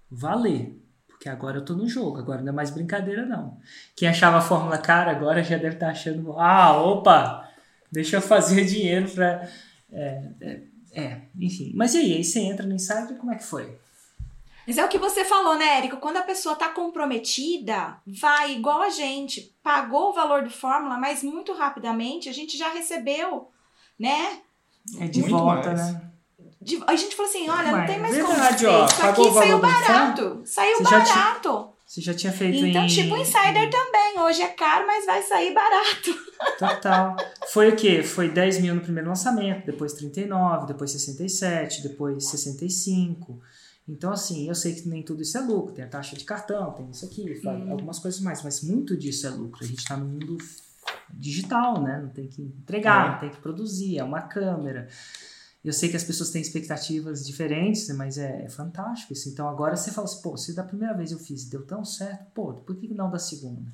[0.09, 0.81] valer.
[1.09, 3.59] Porque agora eu tô no jogo, agora não é mais brincadeira, não.
[3.97, 7.49] Quem achava a fórmula cara agora já deve estar tá achando, ah, opa,
[7.91, 9.49] deixa eu fazer dinheiro pra.
[9.93, 10.63] É, é,
[10.95, 11.73] é, enfim.
[11.75, 12.15] Mas e aí?
[12.15, 13.79] Aí você entra no insider, como é que foi?
[14.67, 15.97] Mas é o que você falou, né, Érico?
[15.97, 21.23] Quando a pessoa tá comprometida, vai igual a gente, pagou o valor do fórmula, mas
[21.23, 23.51] muito rapidamente a gente já recebeu,
[23.99, 24.41] né?
[24.99, 25.93] É de muito volta, mais.
[25.93, 26.03] né?
[26.61, 30.43] De, a gente falou assim, olha, não tem mais como ó, Isso aqui saiu barato.
[30.45, 31.49] Saiu você barato.
[31.49, 32.87] Já você já tinha feito Então, em...
[32.87, 34.19] tipo, Insider também.
[34.19, 36.11] Hoje é caro, mas vai sair barato.
[36.59, 37.15] Total.
[37.51, 38.03] Foi o quê?
[38.03, 43.39] Foi 10 mil no primeiro lançamento, depois 39, depois 67, depois 65.
[43.87, 45.75] Então, assim, eu sei que nem tudo isso é lucro.
[45.75, 47.71] Tem a taxa de cartão, tem isso aqui, hum.
[47.71, 48.43] algumas coisas mais.
[48.43, 49.63] Mas muito disso é lucro.
[49.63, 50.39] A gente está no mundo
[51.13, 52.01] digital, né?
[52.03, 53.13] Não tem que entregar, é.
[53.13, 53.99] não tem que produzir.
[53.99, 54.89] É uma câmera.
[55.65, 59.29] Eu sei que as pessoas têm expectativas diferentes, mas é, é, fantástico isso.
[59.29, 62.27] Então agora você fala assim, pô, se da primeira vez eu fiz deu tão certo,
[62.35, 63.71] pô, por que não da segunda?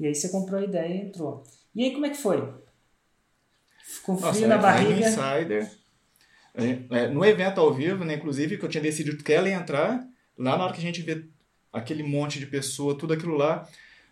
[0.00, 1.44] E aí você comprou a ideia e entrou.
[1.74, 2.38] E aí como é que foi?
[4.02, 5.08] Com frio Nossa, na barriga.
[5.08, 5.70] Insider.
[6.54, 10.06] É, no evento ao vivo, né, inclusive, que eu tinha decidido que ela ia entrar,
[10.36, 11.24] lá na hora que a gente vê
[11.72, 13.66] aquele monte de pessoa, tudo aquilo lá,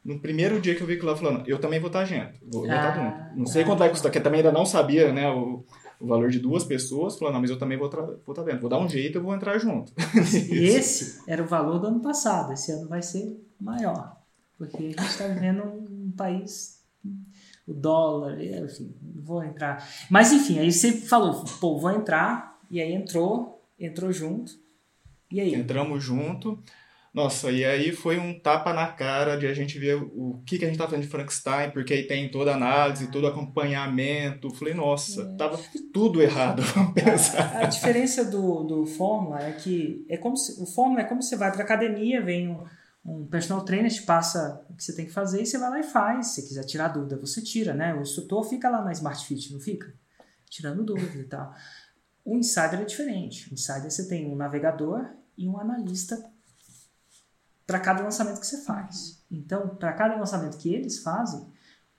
[0.05, 2.33] no primeiro dia que eu vi aquilo lá falando, eu também vou estar junto.
[2.43, 3.39] Vou, vou estar junto.
[3.39, 5.65] Não sei ah, quanto vai custar, porque também ainda não sabia, né, o,
[6.01, 8.63] o valor de duas pessoas, falando, não, mas eu também vou estar vou tá dentro,
[8.63, 9.93] vou dar um jeito eu vou entrar junto.
[10.51, 14.17] e esse era o valor do ano passado, esse ano vai ser maior,
[14.57, 16.83] porque a gente está vivendo um país,
[17.67, 19.87] o dólar, enfim, vou entrar.
[20.09, 24.59] Mas enfim, aí você falou, pô, vou entrar, e aí entrou, entrou junto,
[25.31, 25.55] e aí?
[25.55, 26.59] Entramos junto,
[27.13, 30.65] nossa, e aí foi um tapa na cara de a gente ver o que, que
[30.65, 34.55] a gente tá fazendo de Frankenstein, porque aí tem toda a análise, todo acompanhamento.
[34.55, 35.37] Falei, nossa, é.
[35.37, 35.59] tava
[35.93, 37.57] tudo errado, vamos pensar.
[37.57, 41.21] A, a, diferença do, do Fórmula é que é como se, o Fórmula é como
[41.21, 42.65] você vai pra academia, vem um,
[43.05, 45.81] um personal trainer te passa o que você tem que fazer e você vai lá
[45.81, 46.29] e faz.
[46.29, 47.93] Se quiser tirar dúvida, você tira, né?
[47.93, 49.93] O instrutor fica lá na Smart Fit, não fica?
[50.49, 51.53] Tirando dúvida e tal.
[52.25, 53.51] O Insider é diferente.
[53.51, 56.23] O Insider você tem um navegador e um analista
[57.71, 59.23] para cada lançamento que você faz.
[59.31, 61.47] Então, para cada lançamento que eles fazem,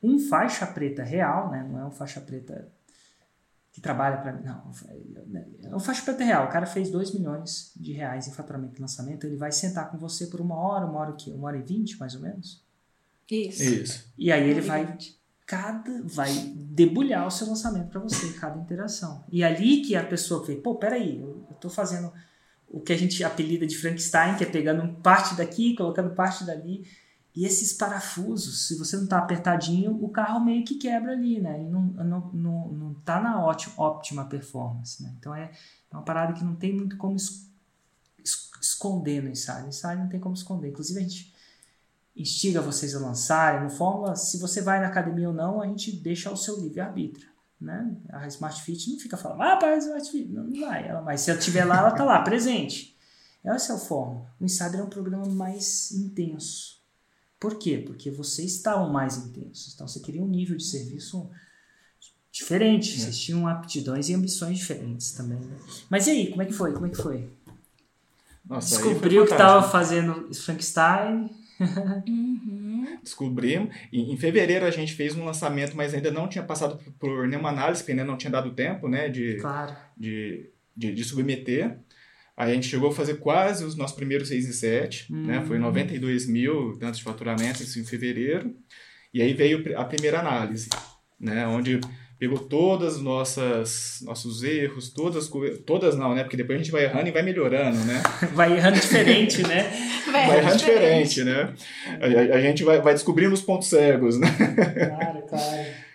[0.04, 1.66] um faixa preta real, né?
[1.72, 2.68] não é um faixa preta
[3.72, 4.70] que trabalha para mim, não,
[5.64, 6.46] é um faixa preta real.
[6.46, 9.98] O cara fez 2 milhões de reais em faturamento de lançamento, ele vai sentar com
[9.98, 11.32] você por uma hora, uma hora o quê?
[11.32, 12.62] Uma hora e vinte, mais ou menos?
[13.30, 13.64] Isso.
[13.64, 14.14] Isso.
[14.18, 14.98] E aí ele vai
[15.46, 19.24] cada vai debulhar o seu lançamento para você, cada interação.
[19.32, 22.12] E ali que a pessoa vê, pô, peraí, eu, eu tô fazendo
[22.72, 26.88] o que a gente apelida de Frankenstein, que é pegando parte daqui, colocando parte dali.
[27.36, 31.62] E esses parafusos, se você não está apertadinho, o carro meio que quebra ali, né?
[31.62, 35.14] E não, não, não, não tá na ótima, óptima performance, né?
[35.18, 35.52] Então é,
[35.92, 37.50] é uma parada que não tem muito como es,
[38.24, 39.64] es, esconder no ensaio.
[39.64, 40.70] No ensaio não tem como esconder.
[40.70, 41.34] Inclusive a gente
[42.16, 45.92] instiga vocês a lançarem no Fórmula, se você vai na academia ou não, a gente
[45.92, 47.31] deixa ao seu livre-arbítrio.
[47.62, 47.96] Né?
[48.10, 50.28] A Smart Fit não fica falando, ah, para a Smart Fit.
[50.30, 50.88] Não, não vai.
[50.88, 52.98] Ela, mas se ela estiver lá, ela está lá, presente.
[53.44, 54.26] Essa é a forma.
[54.40, 56.82] O Insider é um programa mais intenso.
[57.40, 57.78] Por quê?
[57.86, 59.74] Porque vocês estavam mais intensos.
[59.74, 61.30] Então você queria um nível de serviço
[62.32, 62.94] diferente.
[62.94, 62.98] É.
[62.98, 65.40] Vocês tinham aptidões e ambições diferentes também.
[65.40, 65.58] Né?
[65.90, 66.74] Mas e aí, como é que foi?
[66.74, 67.30] Como é que foi?
[68.46, 71.30] Nossa, Descobriu que estava fazendo Frankenstein.
[72.08, 72.61] uhum.
[73.02, 73.76] Descobrimos.
[73.92, 77.28] Em, em, fevereiro a gente fez um lançamento, mas ainda não tinha passado por, por
[77.28, 79.76] nenhuma análise, porque ainda não tinha dado tempo né, de, claro.
[79.98, 81.78] de, de, de, submeter.
[82.36, 85.26] Aí a gente chegou a fazer quase os nossos primeiros 6 e 7, uhum.
[85.26, 85.44] né?
[85.46, 88.56] Foi 92 mil tantos de faturamento, isso em fevereiro.
[89.14, 90.70] E aí veio a primeira análise,
[91.20, 91.46] né?
[91.46, 91.80] Onde
[92.22, 95.28] pegou todas as nossas nossos erros, todas
[95.66, 96.22] todas não, né?
[96.22, 98.04] Porque depois a gente vai errando e vai melhorando, né?
[98.36, 99.64] vai errando diferente, né?
[100.06, 101.54] Vai, vai errando diferente, diferente né?
[102.00, 104.28] A, a, gente vai, vai descobrindo os pontos cegos, né?
[104.38, 105.66] Claro, claro.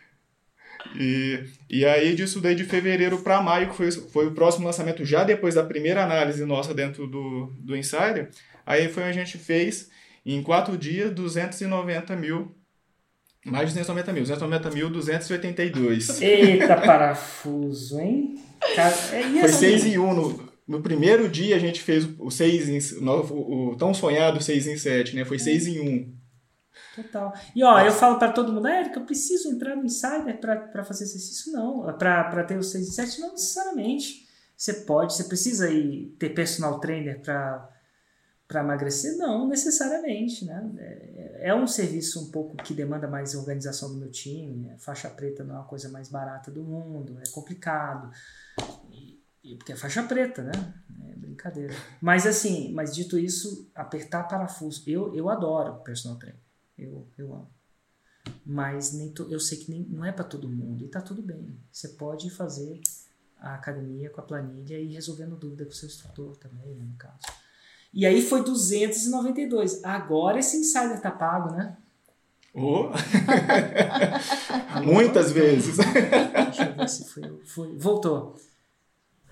[0.99, 5.05] E, e aí disso daí de fevereiro para maio, que foi, foi o próximo lançamento
[5.05, 8.31] já depois da primeira análise nossa dentro do, do Insider,
[8.65, 9.91] aí foi a gente fez
[10.25, 12.57] em quatro dias 290 mil
[13.47, 14.23] mais de 290 mil.
[14.23, 16.21] 290 mil, 282.
[16.21, 18.43] Eita parafuso, hein?
[18.77, 20.15] É, Foi 6 em 1.
[20.15, 23.07] No, no primeiro dia a gente fez o 6 em...
[23.07, 25.25] O, o tão sonhado 6 em 7, né?
[25.25, 26.17] Foi 6 em 1.
[26.97, 27.33] Total.
[27.55, 31.05] E ó, eu falo para todo mundo, Érica, eu preciso entrar no Insider para fazer
[31.05, 31.53] exercício?
[31.53, 31.83] Não.
[31.99, 33.21] Para ter o 6 em 7?
[33.21, 34.27] Não necessariamente.
[34.57, 37.69] Você pode, você precisa ir ter personal trainer para
[38.47, 39.17] para emagrecer?
[39.17, 40.71] Não, necessariamente, né?
[40.79, 44.71] É, é, um serviço um pouco que demanda mais organização do meu time.
[44.71, 48.11] A faixa preta não é uma coisa mais barata do mundo, é complicado.
[48.91, 50.53] E, e, porque é faixa preta, né?
[51.09, 51.75] É brincadeira.
[52.01, 56.41] Mas assim, mas dito isso, apertar parafuso, eu, eu adoro personal trainer.
[56.79, 57.51] Eu, eu amo.
[58.45, 61.23] Mas nem to, eu sei que nem, não é para todo mundo e tá tudo
[61.23, 61.59] bem.
[61.71, 62.81] Você pode fazer
[63.39, 66.97] a academia com a planilha e resolvendo dúvida com o seu instrutor também, né, no
[66.97, 67.19] caso.
[67.97, 69.83] E aí foi 292.
[69.83, 71.75] Agora esse insider tá pago, né?
[72.53, 72.91] Oh.
[74.85, 75.79] Muitas vezes.
[75.79, 77.75] Deixa eu ver se foi, foi.
[77.79, 78.37] Voltou.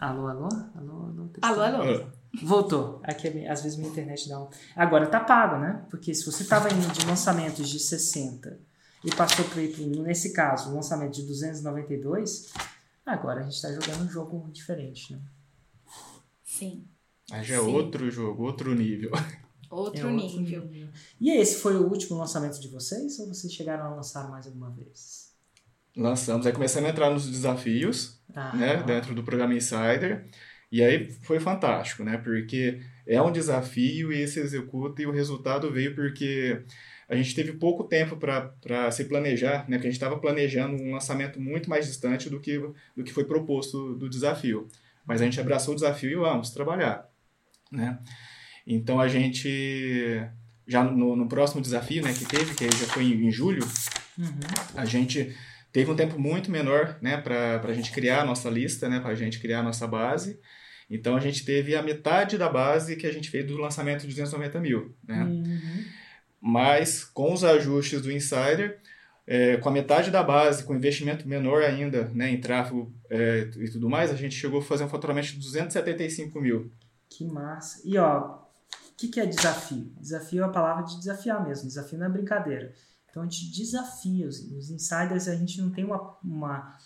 [0.01, 0.49] Alô, alô?
[0.75, 1.31] Alô, alô?
[1.43, 2.07] Alô, alô.
[2.43, 3.01] Voltou.
[3.05, 4.49] Aqui, às vezes minha internet dá um...
[4.75, 5.85] Agora tá pago, né?
[5.91, 8.59] Porque se você estava indo de lançamentos de 60
[9.05, 12.51] e passou para nesse caso, um lançamento de 292,
[13.05, 15.21] agora a gente está jogando um jogo diferente, né?
[16.43, 16.87] Sim.
[17.31, 17.67] Aí já é Sim.
[17.67, 19.11] outro jogo, outro nível.
[19.71, 20.61] Outro, é nível.
[20.61, 20.89] outro nível.
[21.21, 24.71] E esse foi o último lançamento de vocês ou vocês chegaram a lançar mais alguma
[24.71, 25.35] vez?
[25.97, 30.29] Lançamos, aí começamos a entrar nos desafios, ah, né, dentro do programa Insider.
[30.71, 32.19] E aí foi fantástico, né?
[32.19, 36.63] Porque é um desafio e se executa e o resultado veio porque
[37.09, 39.77] a gente teve pouco tempo para se planejar, né?
[39.77, 42.59] Porque a gente estava planejando um lançamento muito mais distante do que,
[42.97, 44.69] do que foi proposto do desafio.
[45.05, 47.13] Mas a gente abraçou o desafio e vamos trabalhar
[47.75, 47.99] né?
[48.67, 50.23] Então a gente
[50.67, 53.63] já no, no, próximo desafio, né, que teve, que já foi em, em julho,
[54.19, 54.31] uhum.
[54.75, 55.35] a gente
[55.71, 59.11] teve um tempo muito menor, né, para a gente criar a nossa lista, né, para
[59.11, 60.39] a gente criar a nossa base.
[60.89, 64.09] Então a gente teve a metade da base que a gente fez do lançamento de
[64.09, 65.25] 290 mil, né?
[65.25, 65.85] Uhum.
[66.41, 68.79] Mas com os ajustes do Insider,
[69.27, 73.71] é, com a metade da base, com investimento menor ainda né, em tráfego é, e
[73.71, 76.71] tudo mais, a gente chegou a fazer um faturamento de 275 mil.
[77.17, 77.81] Que massa.
[77.85, 78.39] E ó,
[78.91, 79.93] o que, que é desafio?
[80.01, 81.69] Desafio é a palavra de desafiar mesmo.
[81.69, 82.75] Desafio não é brincadeira.
[83.09, 84.27] Então a gente desafia.
[84.27, 86.77] Os, os insiders a gente não tem uma, uma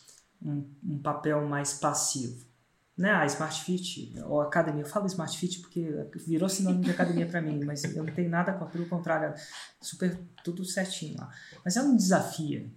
[0.43, 2.47] um, um, papel mais passivo.
[2.95, 3.11] Né?
[3.11, 5.89] A Smart Fit, ou academia, eu falo Smart Fit porque
[6.27, 9.33] virou sinônimo de academia para mim, mas eu não tenho nada contra, pelo contrário,
[9.81, 11.33] super tudo certinho lá.
[11.65, 12.69] Mas ela não desafia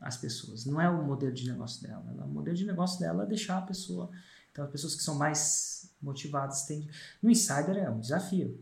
[0.00, 2.04] as pessoas, não é o modelo de negócio dela.
[2.24, 4.10] O modelo de negócio dela é deixar a pessoa.
[4.50, 6.62] Então, as pessoas que são mais motivados.
[6.62, 6.88] Tem...
[7.22, 8.58] No Insider é um desafio.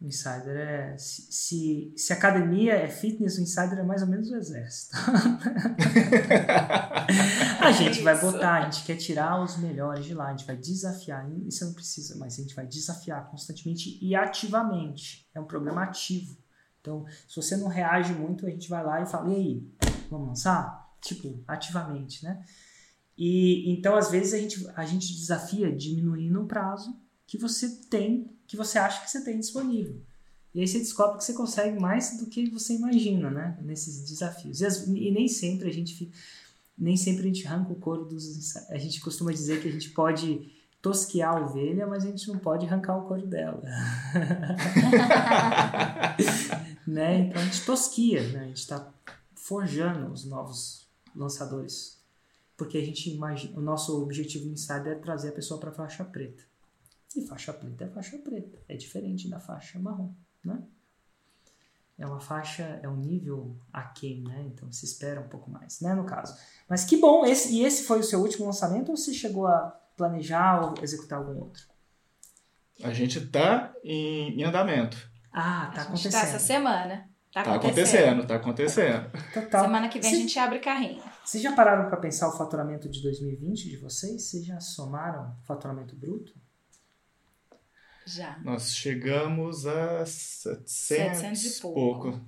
[0.00, 0.96] O Insider é.
[0.96, 4.96] Se, se, se academia é fitness, o Insider é mais ou menos o exército.
[7.60, 10.56] a gente vai botar, a gente quer tirar os melhores de lá, a gente vai
[10.56, 11.28] desafiar.
[11.46, 15.28] Isso não precisa, mas a gente vai desafiar constantemente e ativamente.
[15.34, 16.38] É um programa ativo.
[16.80, 19.68] Então, se você não reage muito, a gente vai lá e fala: e aí,
[20.08, 20.88] vamos lançar?
[21.00, 22.44] Tipo, ativamente, né?
[23.18, 28.30] E então às vezes a gente, a gente desafia diminuindo o prazo que você tem,
[28.46, 30.00] que você acha que você tem disponível.
[30.54, 33.58] E aí você descobre que você consegue mais do que você imagina, né?
[33.62, 34.60] Nesses desafios.
[34.60, 36.16] E, as, e nem sempre a gente fica,
[36.76, 39.90] nem sempre a gente arranca o couro dos a gente costuma dizer que a gente
[39.90, 43.60] pode tosquear a ovelha, mas a gente não pode arrancar o couro dela.
[46.86, 47.26] né?
[47.26, 48.44] Então a gente tosquia, né?
[48.44, 48.88] A gente está
[49.34, 51.97] forjando os novos lançadores
[52.58, 56.04] Porque a gente imagina, o nosso objetivo inicial é trazer a pessoa para a faixa
[56.04, 56.42] preta.
[57.16, 60.12] E faixa preta é faixa preta, é diferente da faixa marrom,
[60.44, 60.60] né?
[61.96, 64.44] É uma faixa, é um nível aquém, né?
[64.52, 65.94] Então se espera um pouco mais, né?
[65.94, 66.36] No caso.
[66.68, 69.80] Mas que bom, esse, e esse foi o seu último lançamento ou você chegou a
[69.96, 71.62] planejar ou executar algum outro?
[72.82, 74.96] A gente está em, em, andamento.
[75.32, 76.12] Ah, tá acontecendo.
[76.12, 77.08] Tá essa semana.
[77.32, 79.10] Tá, tá acontecendo, tá acontecendo.
[79.32, 79.64] Total.
[79.64, 81.02] Semana que vem Cê, a gente abre carrinho.
[81.28, 84.22] Vocês já pararam para pensar o faturamento de 2020 de vocês?
[84.22, 86.34] Vocês já somaram o faturamento bruto?
[88.06, 88.38] Já.
[88.38, 91.78] Nós chegamos a 700, 700 e pouco.
[91.78, 92.20] pouco.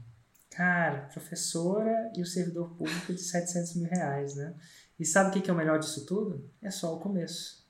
[0.50, 4.54] Cara, professora e o servidor público de 700 mil reais, né?
[4.98, 6.46] E sabe o que é o melhor disso tudo?
[6.60, 7.66] É só o começo.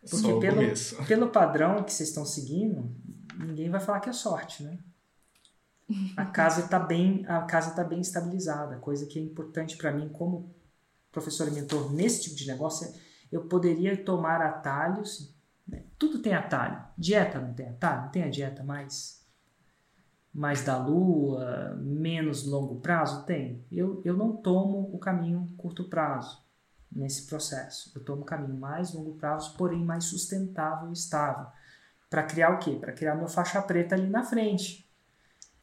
[0.00, 1.04] Porque só pelo, começo.
[1.04, 2.92] pelo padrão que vocês estão seguindo,
[3.38, 4.76] ninguém vai falar que é sorte, né?
[6.16, 10.08] A casa está bem, a casa tá bem estabilizada, coisa que é importante para mim
[10.08, 10.54] como
[11.10, 12.88] professor e mentor nesse tipo de negócio.
[12.88, 12.92] É,
[13.30, 15.34] eu poderia tomar atalhos,
[15.66, 15.84] né?
[15.98, 16.82] tudo tem atalho.
[16.96, 19.22] Dieta não tem atalho, não tem a dieta mais
[20.32, 23.26] mais da lua, menos longo prazo?
[23.26, 23.62] Tem.
[23.70, 26.42] Eu, eu não tomo o caminho curto prazo
[26.90, 27.92] nesse processo.
[27.94, 31.46] Eu tomo o caminho mais longo prazo, porém mais sustentável e estável.
[32.08, 32.78] Para criar o quê?
[32.80, 34.90] Para criar meu faixa preta ali na frente.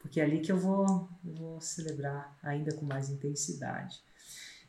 [0.00, 4.00] Porque é ali que eu vou, eu vou celebrar ainda com mais intensidade.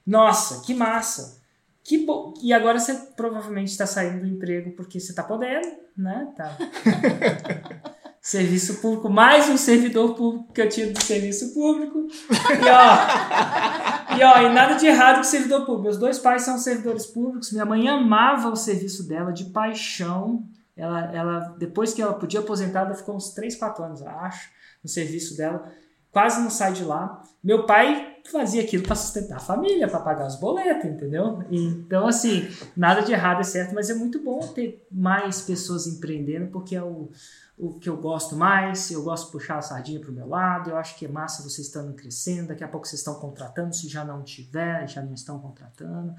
[0.06, 1.42] Nossa, que massa!
[1.84, 2.34] Que bo...
[2.42, 5.68] E agora você provavelmente está saindo do emprego porque você está podendo,
[5.98, 6.32] né?
[6.36, 6.58] Tá.
[8.22, 12.08] serviço público, mais um servidor público que eu tinha do serviço público.
[12.30, 15.84] E ó, e ó, e nada de errado com servidor público.
[15.84, 17.52] Meus dois pais são servidores públicos.
[17.52, 20.44] Minha mãe amava o serviço dela de paixão.
[20.78, 24.50] Ela, ela depois que ela podia aposentar, ela ficou uns 3, 4 anos, acho,
[24.84, 25.72] no serviço dela.
[26.12, 27.24] Quase não sai de lá.
[27.44, 31.44] Meu pai fazia aquilo para sustentar a família, para pagar os boletos, entendeu?
[31.50, 36.48] Então, assim, nada de errado é certo, mas é muito bom ter mais pessoas empreendendo,
[36.52, 37.10] porque é o,
[37.58, 40.70] o que eu gosto mais, eu gosto de puxar a sardinha para o meu lado,
[40.70, 43.88] eu acho que é massa vocês estando crescendo, daqui a pouco vocês estão contratando, se
[43.88, 46.14] já não tiver, já não estão contratando,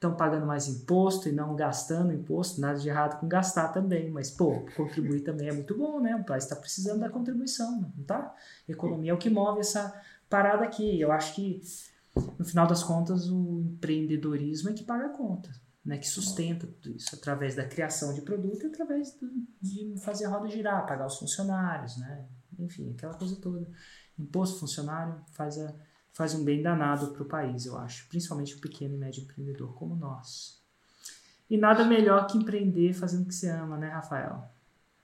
[0.00, 4.30] estão pagando mais imposto e não gastando imposto, nada de errado com gastar também, mas
[4.30, 6.16] pô, contribuir também é muito bom, né?
[6.16, 8.34] O país está precisando da contribuição, não tá?
[8.66, 9.94] Economia é o que move essa
[10.28, 10.98] parada aqui.
[10.98, 11.62] Eu acho que
[12.38, 15.50] no final das contas o empreendedorismo é que paga a conta
[15.84, 20.26] né, que sustenta tudo isso, através da criação de produto e através do, de fazer
[20.26, 22.26] a roda girar, pagar os funcionários, né?
[22.58, 23.66] enfim, aquela coisa toda.
[24.18, 25.74] Imposto funcionário faz, a,
[26.12, 29.74] faz um bem danado para o país, eu acho, principalmente o pequeno e médio empreendedor
[29.74, 30.60] como nós.
[31.48, 34.44] E nada melhor que empreender fazendo o que você ama, né, Rafael?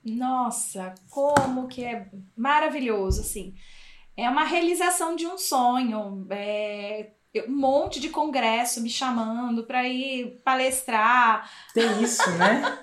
[0.03, 3.53] Nossa, como que é maravilhoso, assim.
[4.15, 6.25] É uma realização de um sonho.
[6.29, 7.11] É,
[7.47, 11.49] um monte de congresso me chamando para ir palestrar.
[11.73, 12.79] Tem isso, né?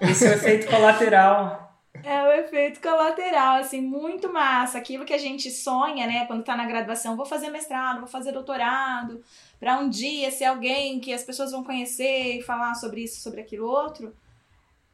[0.00, 1.65] Esse é o efeito colateral.
[2.08, 4.78] É o efeito colateral, assim, muito massa.
[4.78, 8.30] Aquilo que a gente sonha, né, quando tá na graduação, vou fazer mestrado, vou fazer
[8.30, 9.24] doutorado,
[9.58, 13.40] para um dia ser alguém que as pessoas vão conhecer e falar sobre isso, sobre
[13.40, 14.14] aquilo outro.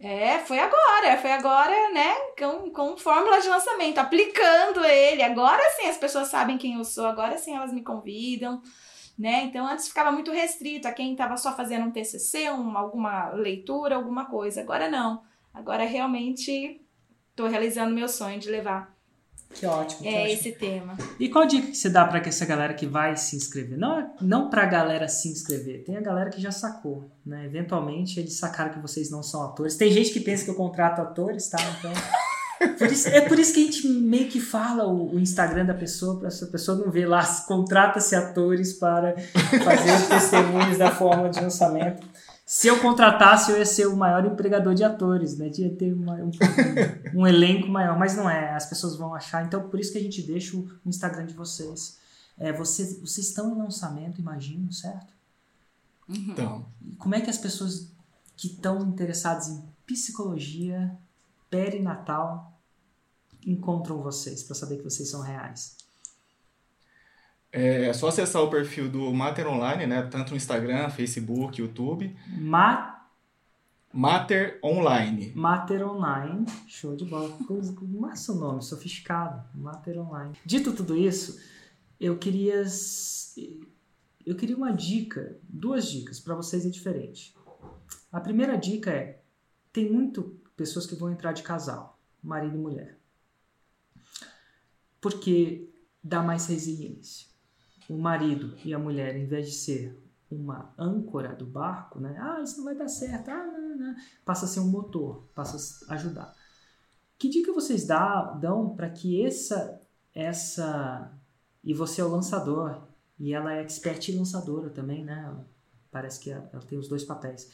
[0.00, 5.22] É, foi agora, foi agora, né, com, com fórmula de lançamento, aplicando ele.
[5.22, 8.62] Agora sim as pessoas sabem quem eu sou, agora sim elas me convidam,
[9.18, 9.44] né?
[9.44, 13.96] Então antes ficava muito restrito a quem estava só fazendo um TCC, um, alguma leitura,
[13.96, 14.62] alguma coisa.
[14.62, 15.22] Agora não.
[15.52, 16.81] Agora realmente
[17.32, 18.92] estou realizando meu sonho de levar
[19.54, 20.02] que ótimo.
[20.02, 20.34] Que é ótimo.
[20.34, 20.96] esse tema.
[21.20, 23.78] E qual dica que você dá para essa galera que vai se inscrever?
[23.78, 25.84] Não, não para a galera se inscrever.
[25.84, 27.44] Tem a galera que já sacou, né?
[27.44, 29.76] Eventualmente eles sacaram que vocês não são atores.
[29.76, 31.58] Tem gente que pensa que eu contrato atores, tá?
[31.78, 31.92] Então
[32.78, 35.74] por isso, é por isso que a gente meio que fala o, o Instagram da
[35.74, 39.14] pessoa, para essa pessoa não ver lá, contrata-se atores para
[39.64, 42.11] fazer testemunhos da forma de lançamento
[42.54, 45.50] se eu contratasse, eu ia ser o maior empregador de atores, né?
[45.56, 46.30] Ia ter uma, um,
[47.16, 48.52] um, elenco maior, mas não é.
[48.52, 49.42] As pessoas vão achar.
[49.42, 51.96] Então, por isso que a gente deixa o Instagram de vocês.
[52.36, 55.14] É, vocês, vocês estão em lançamento, imagino, certo?
[56.06, 56.66] Então.
[56.98, 57.90] Como é que as pessoas
[58.36, 60.94] que estão interessadas em psicologia
[61.48, 62.52] perinatal
[63.46, 65.78] encontram vocês para saber que vocês são reais?
[67.54, 70.02] É só acessar o perfil do Mater Online, né?
[70.04, 72.16] Tanto no Instagram, Facebook, YouTube.
[72.28, 73.06] Ma...
[73.92, 75.34] Mater Online.
[75.34, 76.46] Mater Online.
[76.66, 77.36] Show de bola.
[77.82, 79.44] Massa o nome, sofisticado.
[79.54, 80.34] Mater Online.
[80.46, 81.38] Dito tudo isso,
[82.00, 82.64] eu queria...
[84.24, 87.34] Eu queria uma dica, duas dicas para vocês é diferente.
[88.10, 89.20] A primeira dica é,
[89.72, 92.98] tem muito pessoas que vão entrar de casal, marido e mulher.
[95.00, 95.68] Porque
[96.02, 97.31] dá mais resiliência
[97.88, 102.16] o marido e a mulher, em vez de ser uma âncora do barco, né?
[102.18, 103.94] Ah, isso não vai dar certo, ah, não, não.
[104.24, 106.34] passa a ser um motor, passa a ajudar.
[107.18, 109.80] Que dica vocês dá, dão para que essa,
[110.14, 111.12] essa.
[111.62, 112.82] E você é o lançador,
[113.18, 115.32] e ela é expert e lançadora também, né?
[115.90, 117.50] Parece que ela tem os dois papéis.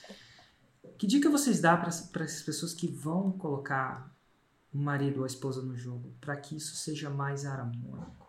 [0.97, 1.89] Que dica vocês dão para
[2.24, 4.16] essas pessoas que vão colocar
[4.72, 8.28] o marido ou a esposa no jogo, para que isso seja mais harmônico?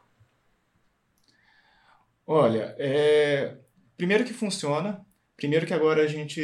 [2.32, 3.58] Olha, é...
[3.98, 5.04] primeiro que funciona,
[5.36, 6.40] primeiro que agora a gente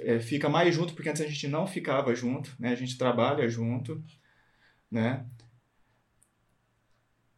[0.00, 2.70] é, fica mais junto, porque antes a gente não ficava junto, né?
[2.70, 4.02] A gente trabalha junto,
[4.90, 5.26] né?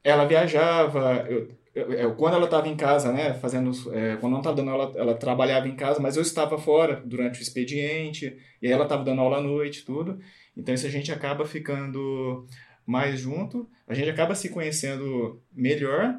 [0.04, 4.38] Ela viajava, eu, eu, eu quando ela estava em casa, né, fazendo, é, quando não
[4.38, 8.68] estava dando aula, ela trabalhava em casa, mas eu estava fora durante o expediente, e
[8.68, 10.20] ela estava dando aula à noite, tudo.
[10.56, 12.46] Então isso a gente acaba ficando
[12.88, 16.18] mais junto, a gente acaba se conhecendo melhor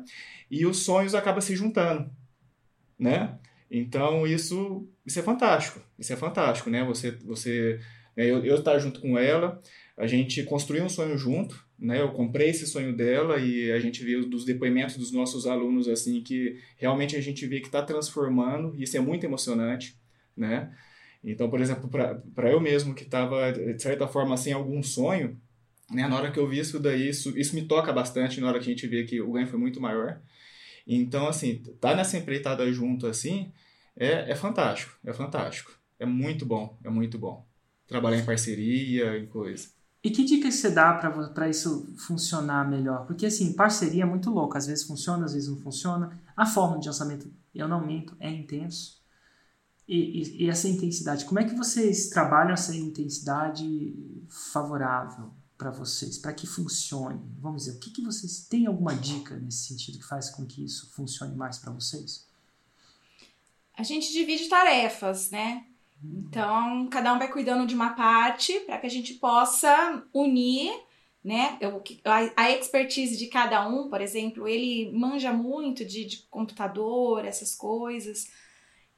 [0.51, 2.11] e os sonhos acabam se juntando,
[2.97, 3.39] né?
[3.72, 6.84] Então isso, isso é fantástico, isso é fantástico, né?
[6.84, 7.80] Você, você,
[8.15, 9.59] né, eu, eu estar junto com ela,
[9.97, 11.99] a gente construiu um sonho junto, né?
[12.01, 16.22] Eu comprei esse sonho dela e a gente viu dos depoimentos dos nossos alunos assim
[16.22, 19.99] que realmente a gente vê que está transformando, e isso é muito emocionante,
[20.38, 20.72] né?
[21.24, 25.36] Então, por exemplo, para eu mesmo que estava de certa forma sem algum sonho,
[25.92, 26.08] né?
[26.08, 28.66] Na hora que eu vi isso daí, isso, isso me toca bastante na hora que
[28.66, 30.22] a gente vê que o ganho foi muito maior.
[30.86, 33.52] Então, assim, tá nessa empreitada junto assim,
[33.96, 35.72] é, é fantástico, é fantástico.
[36.00, 37.46] É muito bom, é muito bom.
[37.88, 39.68] Trabalhar em parceria e coisa.
[40.02, 43.06] E que dicas você dá para isso funcionar melhor?
[43.06, 44.58] Porque, assim, parceria é muito louco.
[44.58, 46.18] Às vezes funciona, às vezes não funciona.
[46.38, 49.00] A forma de lançamento, eu não minto, é intenso.
[49.86, 56.18] E, e, e essa intensidade, como é que vocês trabalham essa intensidade favorável para vocês,
[56.18, 57.20] para que funcione?
[57.38, 60.64] Vamos dizer, o que, que vocês têm alguma dica nesse sentido que faz com que
[60.64, 62.26] isso funcione mais para vocês?
[63.78, 65.66] A gente divide tarefas, né?
[66.01, 70.72] Então, cada um vai cuidando de uma parte para que a gente possa unir,
[71.22, 71.57] né?
[71.60, 77.26] Eu, a, a, expertise de cada um, por exemplo, ele manja muito de, de computador,
[77.26, 78.32] essas coisas.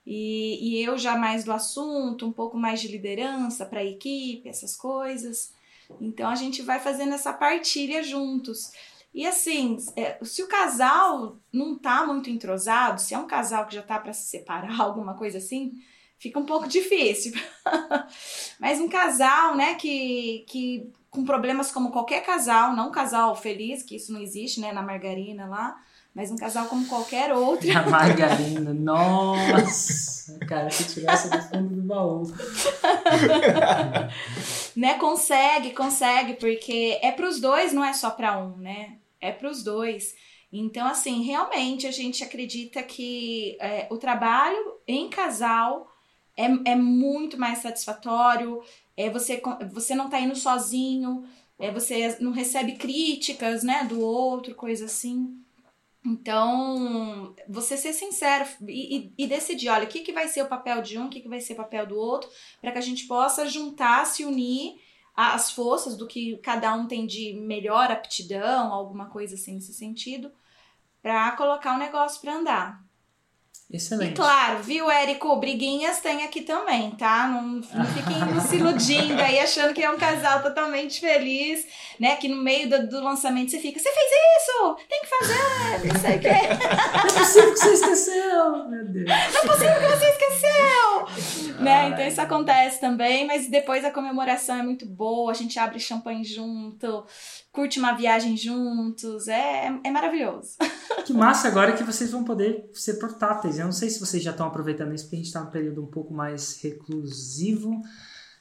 [0.05, 4.47] E, e eu já mais do assunto, um pouco mais de liderança para a equipe,
[4.47, 5.59] essas coisas.
[5.99, 8.71] Então a gente vai fazendo essa partilha juntos.
[9.13, 13.75] E assim, é, se o casal não tá muito entrosado, se é um casal que
[13.75, 15.73] já tá para se separar, alguma coisa assim,
[16.17, 17.33] fica um pouco difícil.
[18.59, 23.83] Mas um casal, né, que, que com problemas como qualquer casal, não um casal feliz,
[23.83, 25.75] que isso não existe, né, na margarina lá,
[26.13, 27.69] mas um casal como qualquer outro.
[27.75, 30.37] A margarina, nossa!
[30.45, 32.23] Cara, se tivesse do fundo do baú.
[34.75, 38.97] né, consegue, consegue, porque é para os dois, não é só para um, né?
[39.19, 40.13] É para os dois.
[40.51, 45.89] Então, assim, realmente a gente acredita que é, o trabalho em casal
[46.35, 48.61] é, é muito mais satisfatório,
[48.97, 49.41] é, você,
[49.71, 51.23] você não tá indo sozinho,
[51.57, 55.37] é, você não recebe críticas, né, do outro, coisa assim.
[56.03, 60.47] Então, você ser sincero e, e, e, decidir, olha, o que, que vai ser o
[60.47, 62.29] papel de um, o que, que vai ser o papel do outro,
[62.59, 64.81] para que a gente possa juntar, se unir
[65.15, 70.31] as forças do que cada um tem de melhor aptidão, alguma coisa assim nesse sentido,
[71.01, 72.90] para colocar o negócio para andar.
[73.71, 74.11] Excelente.
[74.11, 75.35] E claro, viu, Érico?
[75.37, 77.27] Briguinhas tem aqui também, tá?
[77.27, 81.65] Não, não fiquem se iludindo aí, achando que é um casal totalmente feliz,
[81.99, 82.17] né?
[82.17, 84.11] Que no meio do, do lançamento você fica, você fez
[84.41, 84.77] isso!
[84.89, 85.93] Tem que fazer!
[85.93, 86.27] Não sei o quê.
[86.93, 88.69] Não é possível que você esqueceu!
[88.69, 89.07] Meu Deus.
[89.07, 91.55] Não é possível que você esqueceu!
[91.61, 91.89] né?
[91.89, 96.23] Então isso acontece também, mas depois a comemoração é muito boa, a gente abre champanhe
[96.23, 97.05] junto,
[97.51, 100.55] curte uma viagem juntos, é, é maravilhoso.
[101.05, 103.57] Que massa agora que vocês vão poder ser portáteis.
[103.57, 105.81] Eu não sei se vocês já estão aproveitando isso, porque a gente está num período
[105.81, 107.81] um pouco mais reclusivo,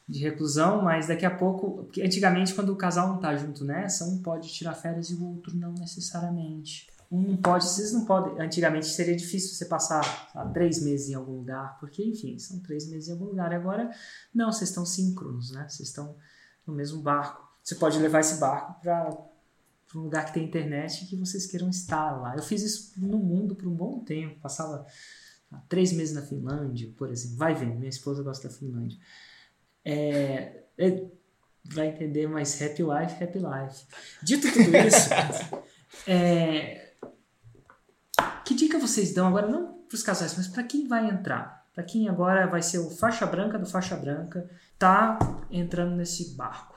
[0.07, 4.05] de reclusão, mas daqui a pouco, porque antigamente quando o casal não está junto nessa,
[4.05, 6.87] um pode tirar férias e o outro não necessariamente.
[7.11, 8.41] Um não pode, vocês não podem.
[8.41, 10.03] Antigamente seria difícil você passar
[10.53, 13.53] três meses em algum lugar, porque enfim, são três meses em algum lugar.
[13.53, 13.91] E agora,
[14.35, 15.67] não, vocês estão síncronos, né?
[15.69, 16.15] Vocês estão
[16.67, 17.50] no mesmo barco.
[17.71, 19.17] Você pode levar esse barco para
[19.95, 22.35] um lugar que tem internet e que vocês queiram estar lá.
[22.35, 24.41] Eu fiz isso no mundo por um bom tempo.
[24.41, 24.85] Passava
[25.69, 27.37] três meses na Finlândia, por exemplo.
[27.37, 28.99] Vai vendo, minha esposa gosta da Finlândia.
[29.85, 31.07] É, é,
[31.65, 33.87] vai entender, mas happy life, happy life.
[34.21, 35.09] Dito tudo isso,
[36.11, 36.95] é,
[38.45, 41.65] que dica vocês dão agora, não para os casais, mas para quem vai entrar?
[41.73, 45.21] Para quem agora vai ser o faixa branca do faixa branca, tá
[45.53, 46.70] entrando nesse barco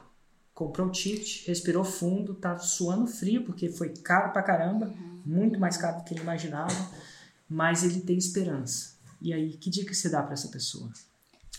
[0.54, 5.22] comprou o ticket, respirou fundo, tá suando frio, porque foi caro pra caramba, uhum.
[5.26, 6.74] muito mais caro do que ele imaginava,
[7.50, 8.94] mas ele tem esperança.
[9.22, 10.92] E aí, que dica você dá para essa pessoa?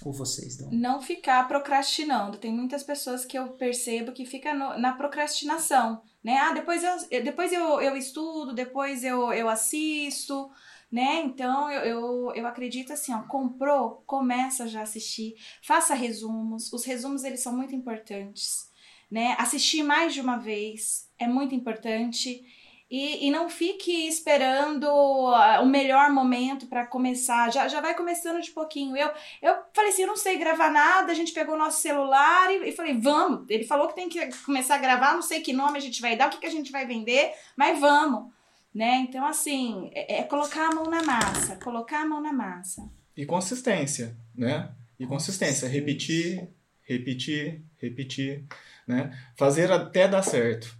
[0.05, 0.71] Ou vocês dão?
[0.71, 2.37] Não ficar procrastinando.
[2.37, 6.37] Tem muitas pessoas que eu percebo que fica no, na procrastinação, né?
[6.39, 10.51] Ah, depois eu, depois eu, eu estudo, depois eu, eu assisto,
[10.91, 11.23] né?
[11.25, 16.73] Então eu, eu, eu acredito assim, ó, comprou, começa já a assistir, faça resumos.
[16.73, 18.69] Os resumos eles são muito importantes,
[19.15, 19.37] né?
[19.39, 22.45] Assistir mais de uma vez é muito importante.
[22.91, 27.53] E, e não fique esperando ah, o melhor momento para começar.
[27.53, 28.97] Já, já vai começando de pouquinho.
[28.97, 29.09] Eu,
[29.41, 31.13] eu falei assim: eu não sei gravar nada.
[31.13, 33.49] A gente pegou o nosso celular e, e falei: vamos.
[33.49, 35.15] Ele falou que tem que começar a gravar.
[35.15, 37.31] Não sei que nome a gente vai dar, o que, que a gente vai vender,
[37.57, 38.33] mas vamos.
[38.75, 39.07] Né?
[39.09, 41.55] Então, assim, é, é colocar a mão na massa.
[41.63, 42.91] Colocar a mão na massa.
[43.17, 44.73] E consistência, né?
[44.99, 45.69] E consistência.
[45.69, 46.49] Repetir,
[46.83, 48.45] repetir, repetir.
[48.87, 49.17] Né?
[49.37, 50.75] Fazer até dar certo.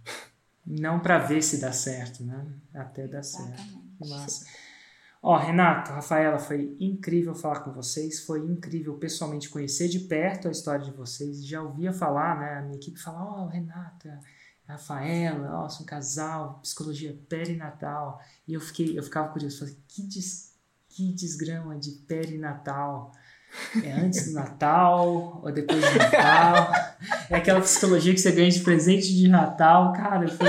[0.65, 2.45] Não para ver se dá certo, né?
[2.73, 3.61] Até dar certo.
[3.99, 4.45] Massa.
[5.27, 10.51] Ó, Renato, Rafaela, foi incrível falar com vocês, foi incrível pessoalmente conhecer de perto a
[10.51, 11.43] história de vocês.
[11.43, 12.59] Já ouvia falar, né?
[12.59, 14.07] A minha equipe falar, ó, oh, Renato,
[14.67, 18.21] Rafaela, ó, sou um casal, psicologia perinatal.
[18.47, 20.53] E eu fiquei, eu ficava curioso, falei, que, des,
[20.89, 23.11] que desgrama de perinatal.
[23.83, 26.73] É antes do Natal ou depois do Natal?
[27.29, 29.93] É aquela psicologia que você ganha de presente de Natal.
[29.93, 30.47] Cara, foi...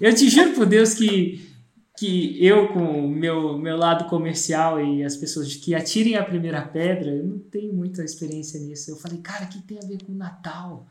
[0.00, 1.48] eu te juro por Deus que,
[1.96, 6.62] que eu, com o meu, meu lado comercial e as pessoas que atirem a primeira
[6.62, 8.90] pedra, eu não tenho muita experiência nisso.
[8.90, 10.86] Eu falei, cara, o que tem a ver com o Natal?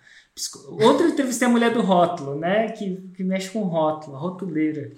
[0.81, 2.69] Outra entrevistei a mulher do rótulo, né?
[2.69, 4.91] Que, que mexe com rótulo, a rotuleira.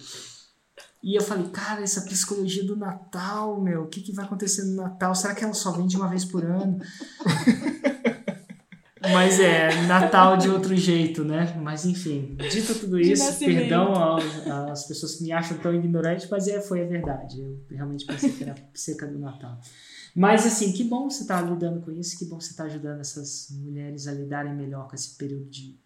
[1.03, 4.75] E eu falei, cara, essa psicologia do Natal, meu, o que, que vai acontecer no
[4.77, 5.13] Natal?
[5.13, 6.79] Será que ela só vem de uma vez por ano?
[9.11, 11.59] Mas é, Natal de outro jeito, né?
[11.61, 13.91] Mas enfim, dito tudo isso, perdão
[14.71, 17.41] às pessoas que me acham tão ignorante, mas é, foi a verdade.
[17.41, 19.59] Eu realmente pensei que era seca do Natal.
[20.15, 22.69] Mas assim, que bom você estar tá lidando com isso, que bom você estar tá
[22.69, 25.77] ajudando essas mulheres a lidarem melhor com esse período de.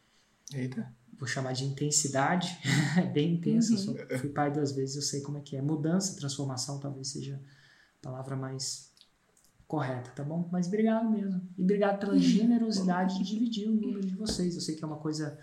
[0.54, 0.88] Eita
[1.18, 2.58] vou chamar de intensidade,
[2.98, 3.74] é bem intensa.
[3.74, 3.78] Uhum.
[3.78, 5.62] Só fui pai duas vezes, eu sei como é que é.
[5.62, 7.42] Mudança, transformação, talvez seja
[8.00, 8.92] a palavra mais
[9.68, 10.48] correta, tá bom?
[10.52, 11.42] Mas obrigado mesmo.
[11.58, 14.56] E obrigado pela generosidade de dividir o número de vocês.
[14.56, 15.38] Eu sei que é uma coisa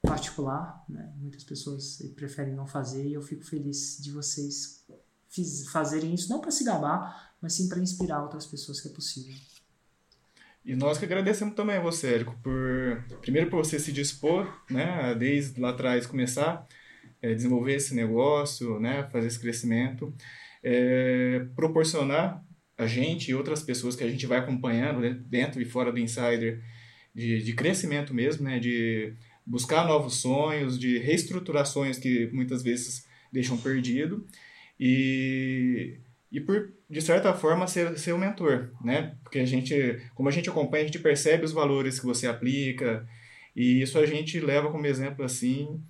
[0.00, 1.12] particular, né?
[1.16, 4.84] Muitas pessoas preferem não fazer e eu fico feliz de vocês
[5.72, 9.34] fazerem isso, não para se gabar, mas sim para inspirar outras pessoas que é possível.
[10.64, 15.14] E nós que agradecemos também a você, Érico, por primeiro por você se dispor, né,
[15.14, 16.66] desde lá atrás começar
[17.20, 20.14] é, desenvolver esse negócio, né, fazer esse crescimento,
[20.62, 22.42] é, proporcionar
[22.76, 25.98] a gente e outras pessoas que a gente vai acompanhando né, dentro e fora do
[25.98, 26.62] Insider
[27.14, 29.14] de, de crescimento mesmo, né, de
[29.46, 34.26] buscar novos sonhos, de reestruturações que muitas vezes deixam perdido.
[34.78, 35.98] E
[36.34, 39.14] e por de certa forma ser, ser mentor, né?
[39.22, 43.06] Porque a gente, como a gente acompanha, a gente percebe os valores que você aplica
[43.54, 45.80] e isso a gente leva como exemplo assim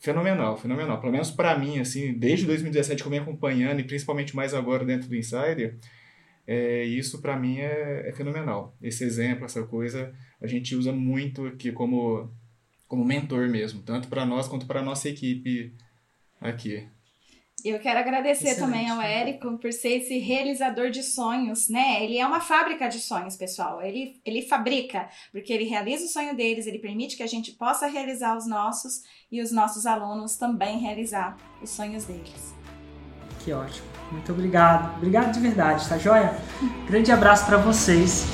[0.00, 0.98] fenomenal, fenomenal.
[0.98, 4.82] Pelo menos para mim assim, desde 2017 que eu venho acompanhando e principalmente mais agora
[4.82, 5.78] dentro do Insider,
[6.46, 8.74] é, isso para mim é, é fenomenal.
[8.80, 12.32] Esse exemplo, essa coisa, a gente usa muito aqui como
[12.88, 15.74] como mentor mesmo, tanto para nós quanto para nossa equipe
[16.40, 16.86] aqui.
[17.64, 18.60] Eu quero agradecer Excelente.
[18.60, 22.02] também ao Érico por ser esse realizador de sonhos, né?
[22.02, 23.80] Ele é uma fábrica de sonhos, pessoal.
[23.80, 27.86] Ele, ele fabrica, porque ele realiza o sonho deles, ele permite que a gente possa
[27.86, 32.54] realizar os nossos e os nossos alunos também realizar os sonhos deles.
[33.44, 33.86] Que ótimo.
[34.10, 34.96] Muito obrigado.
[34.96, 36.36] Obrigado de verdade, tá joia?
[36.86, 38.24] Grande abraço para vocês.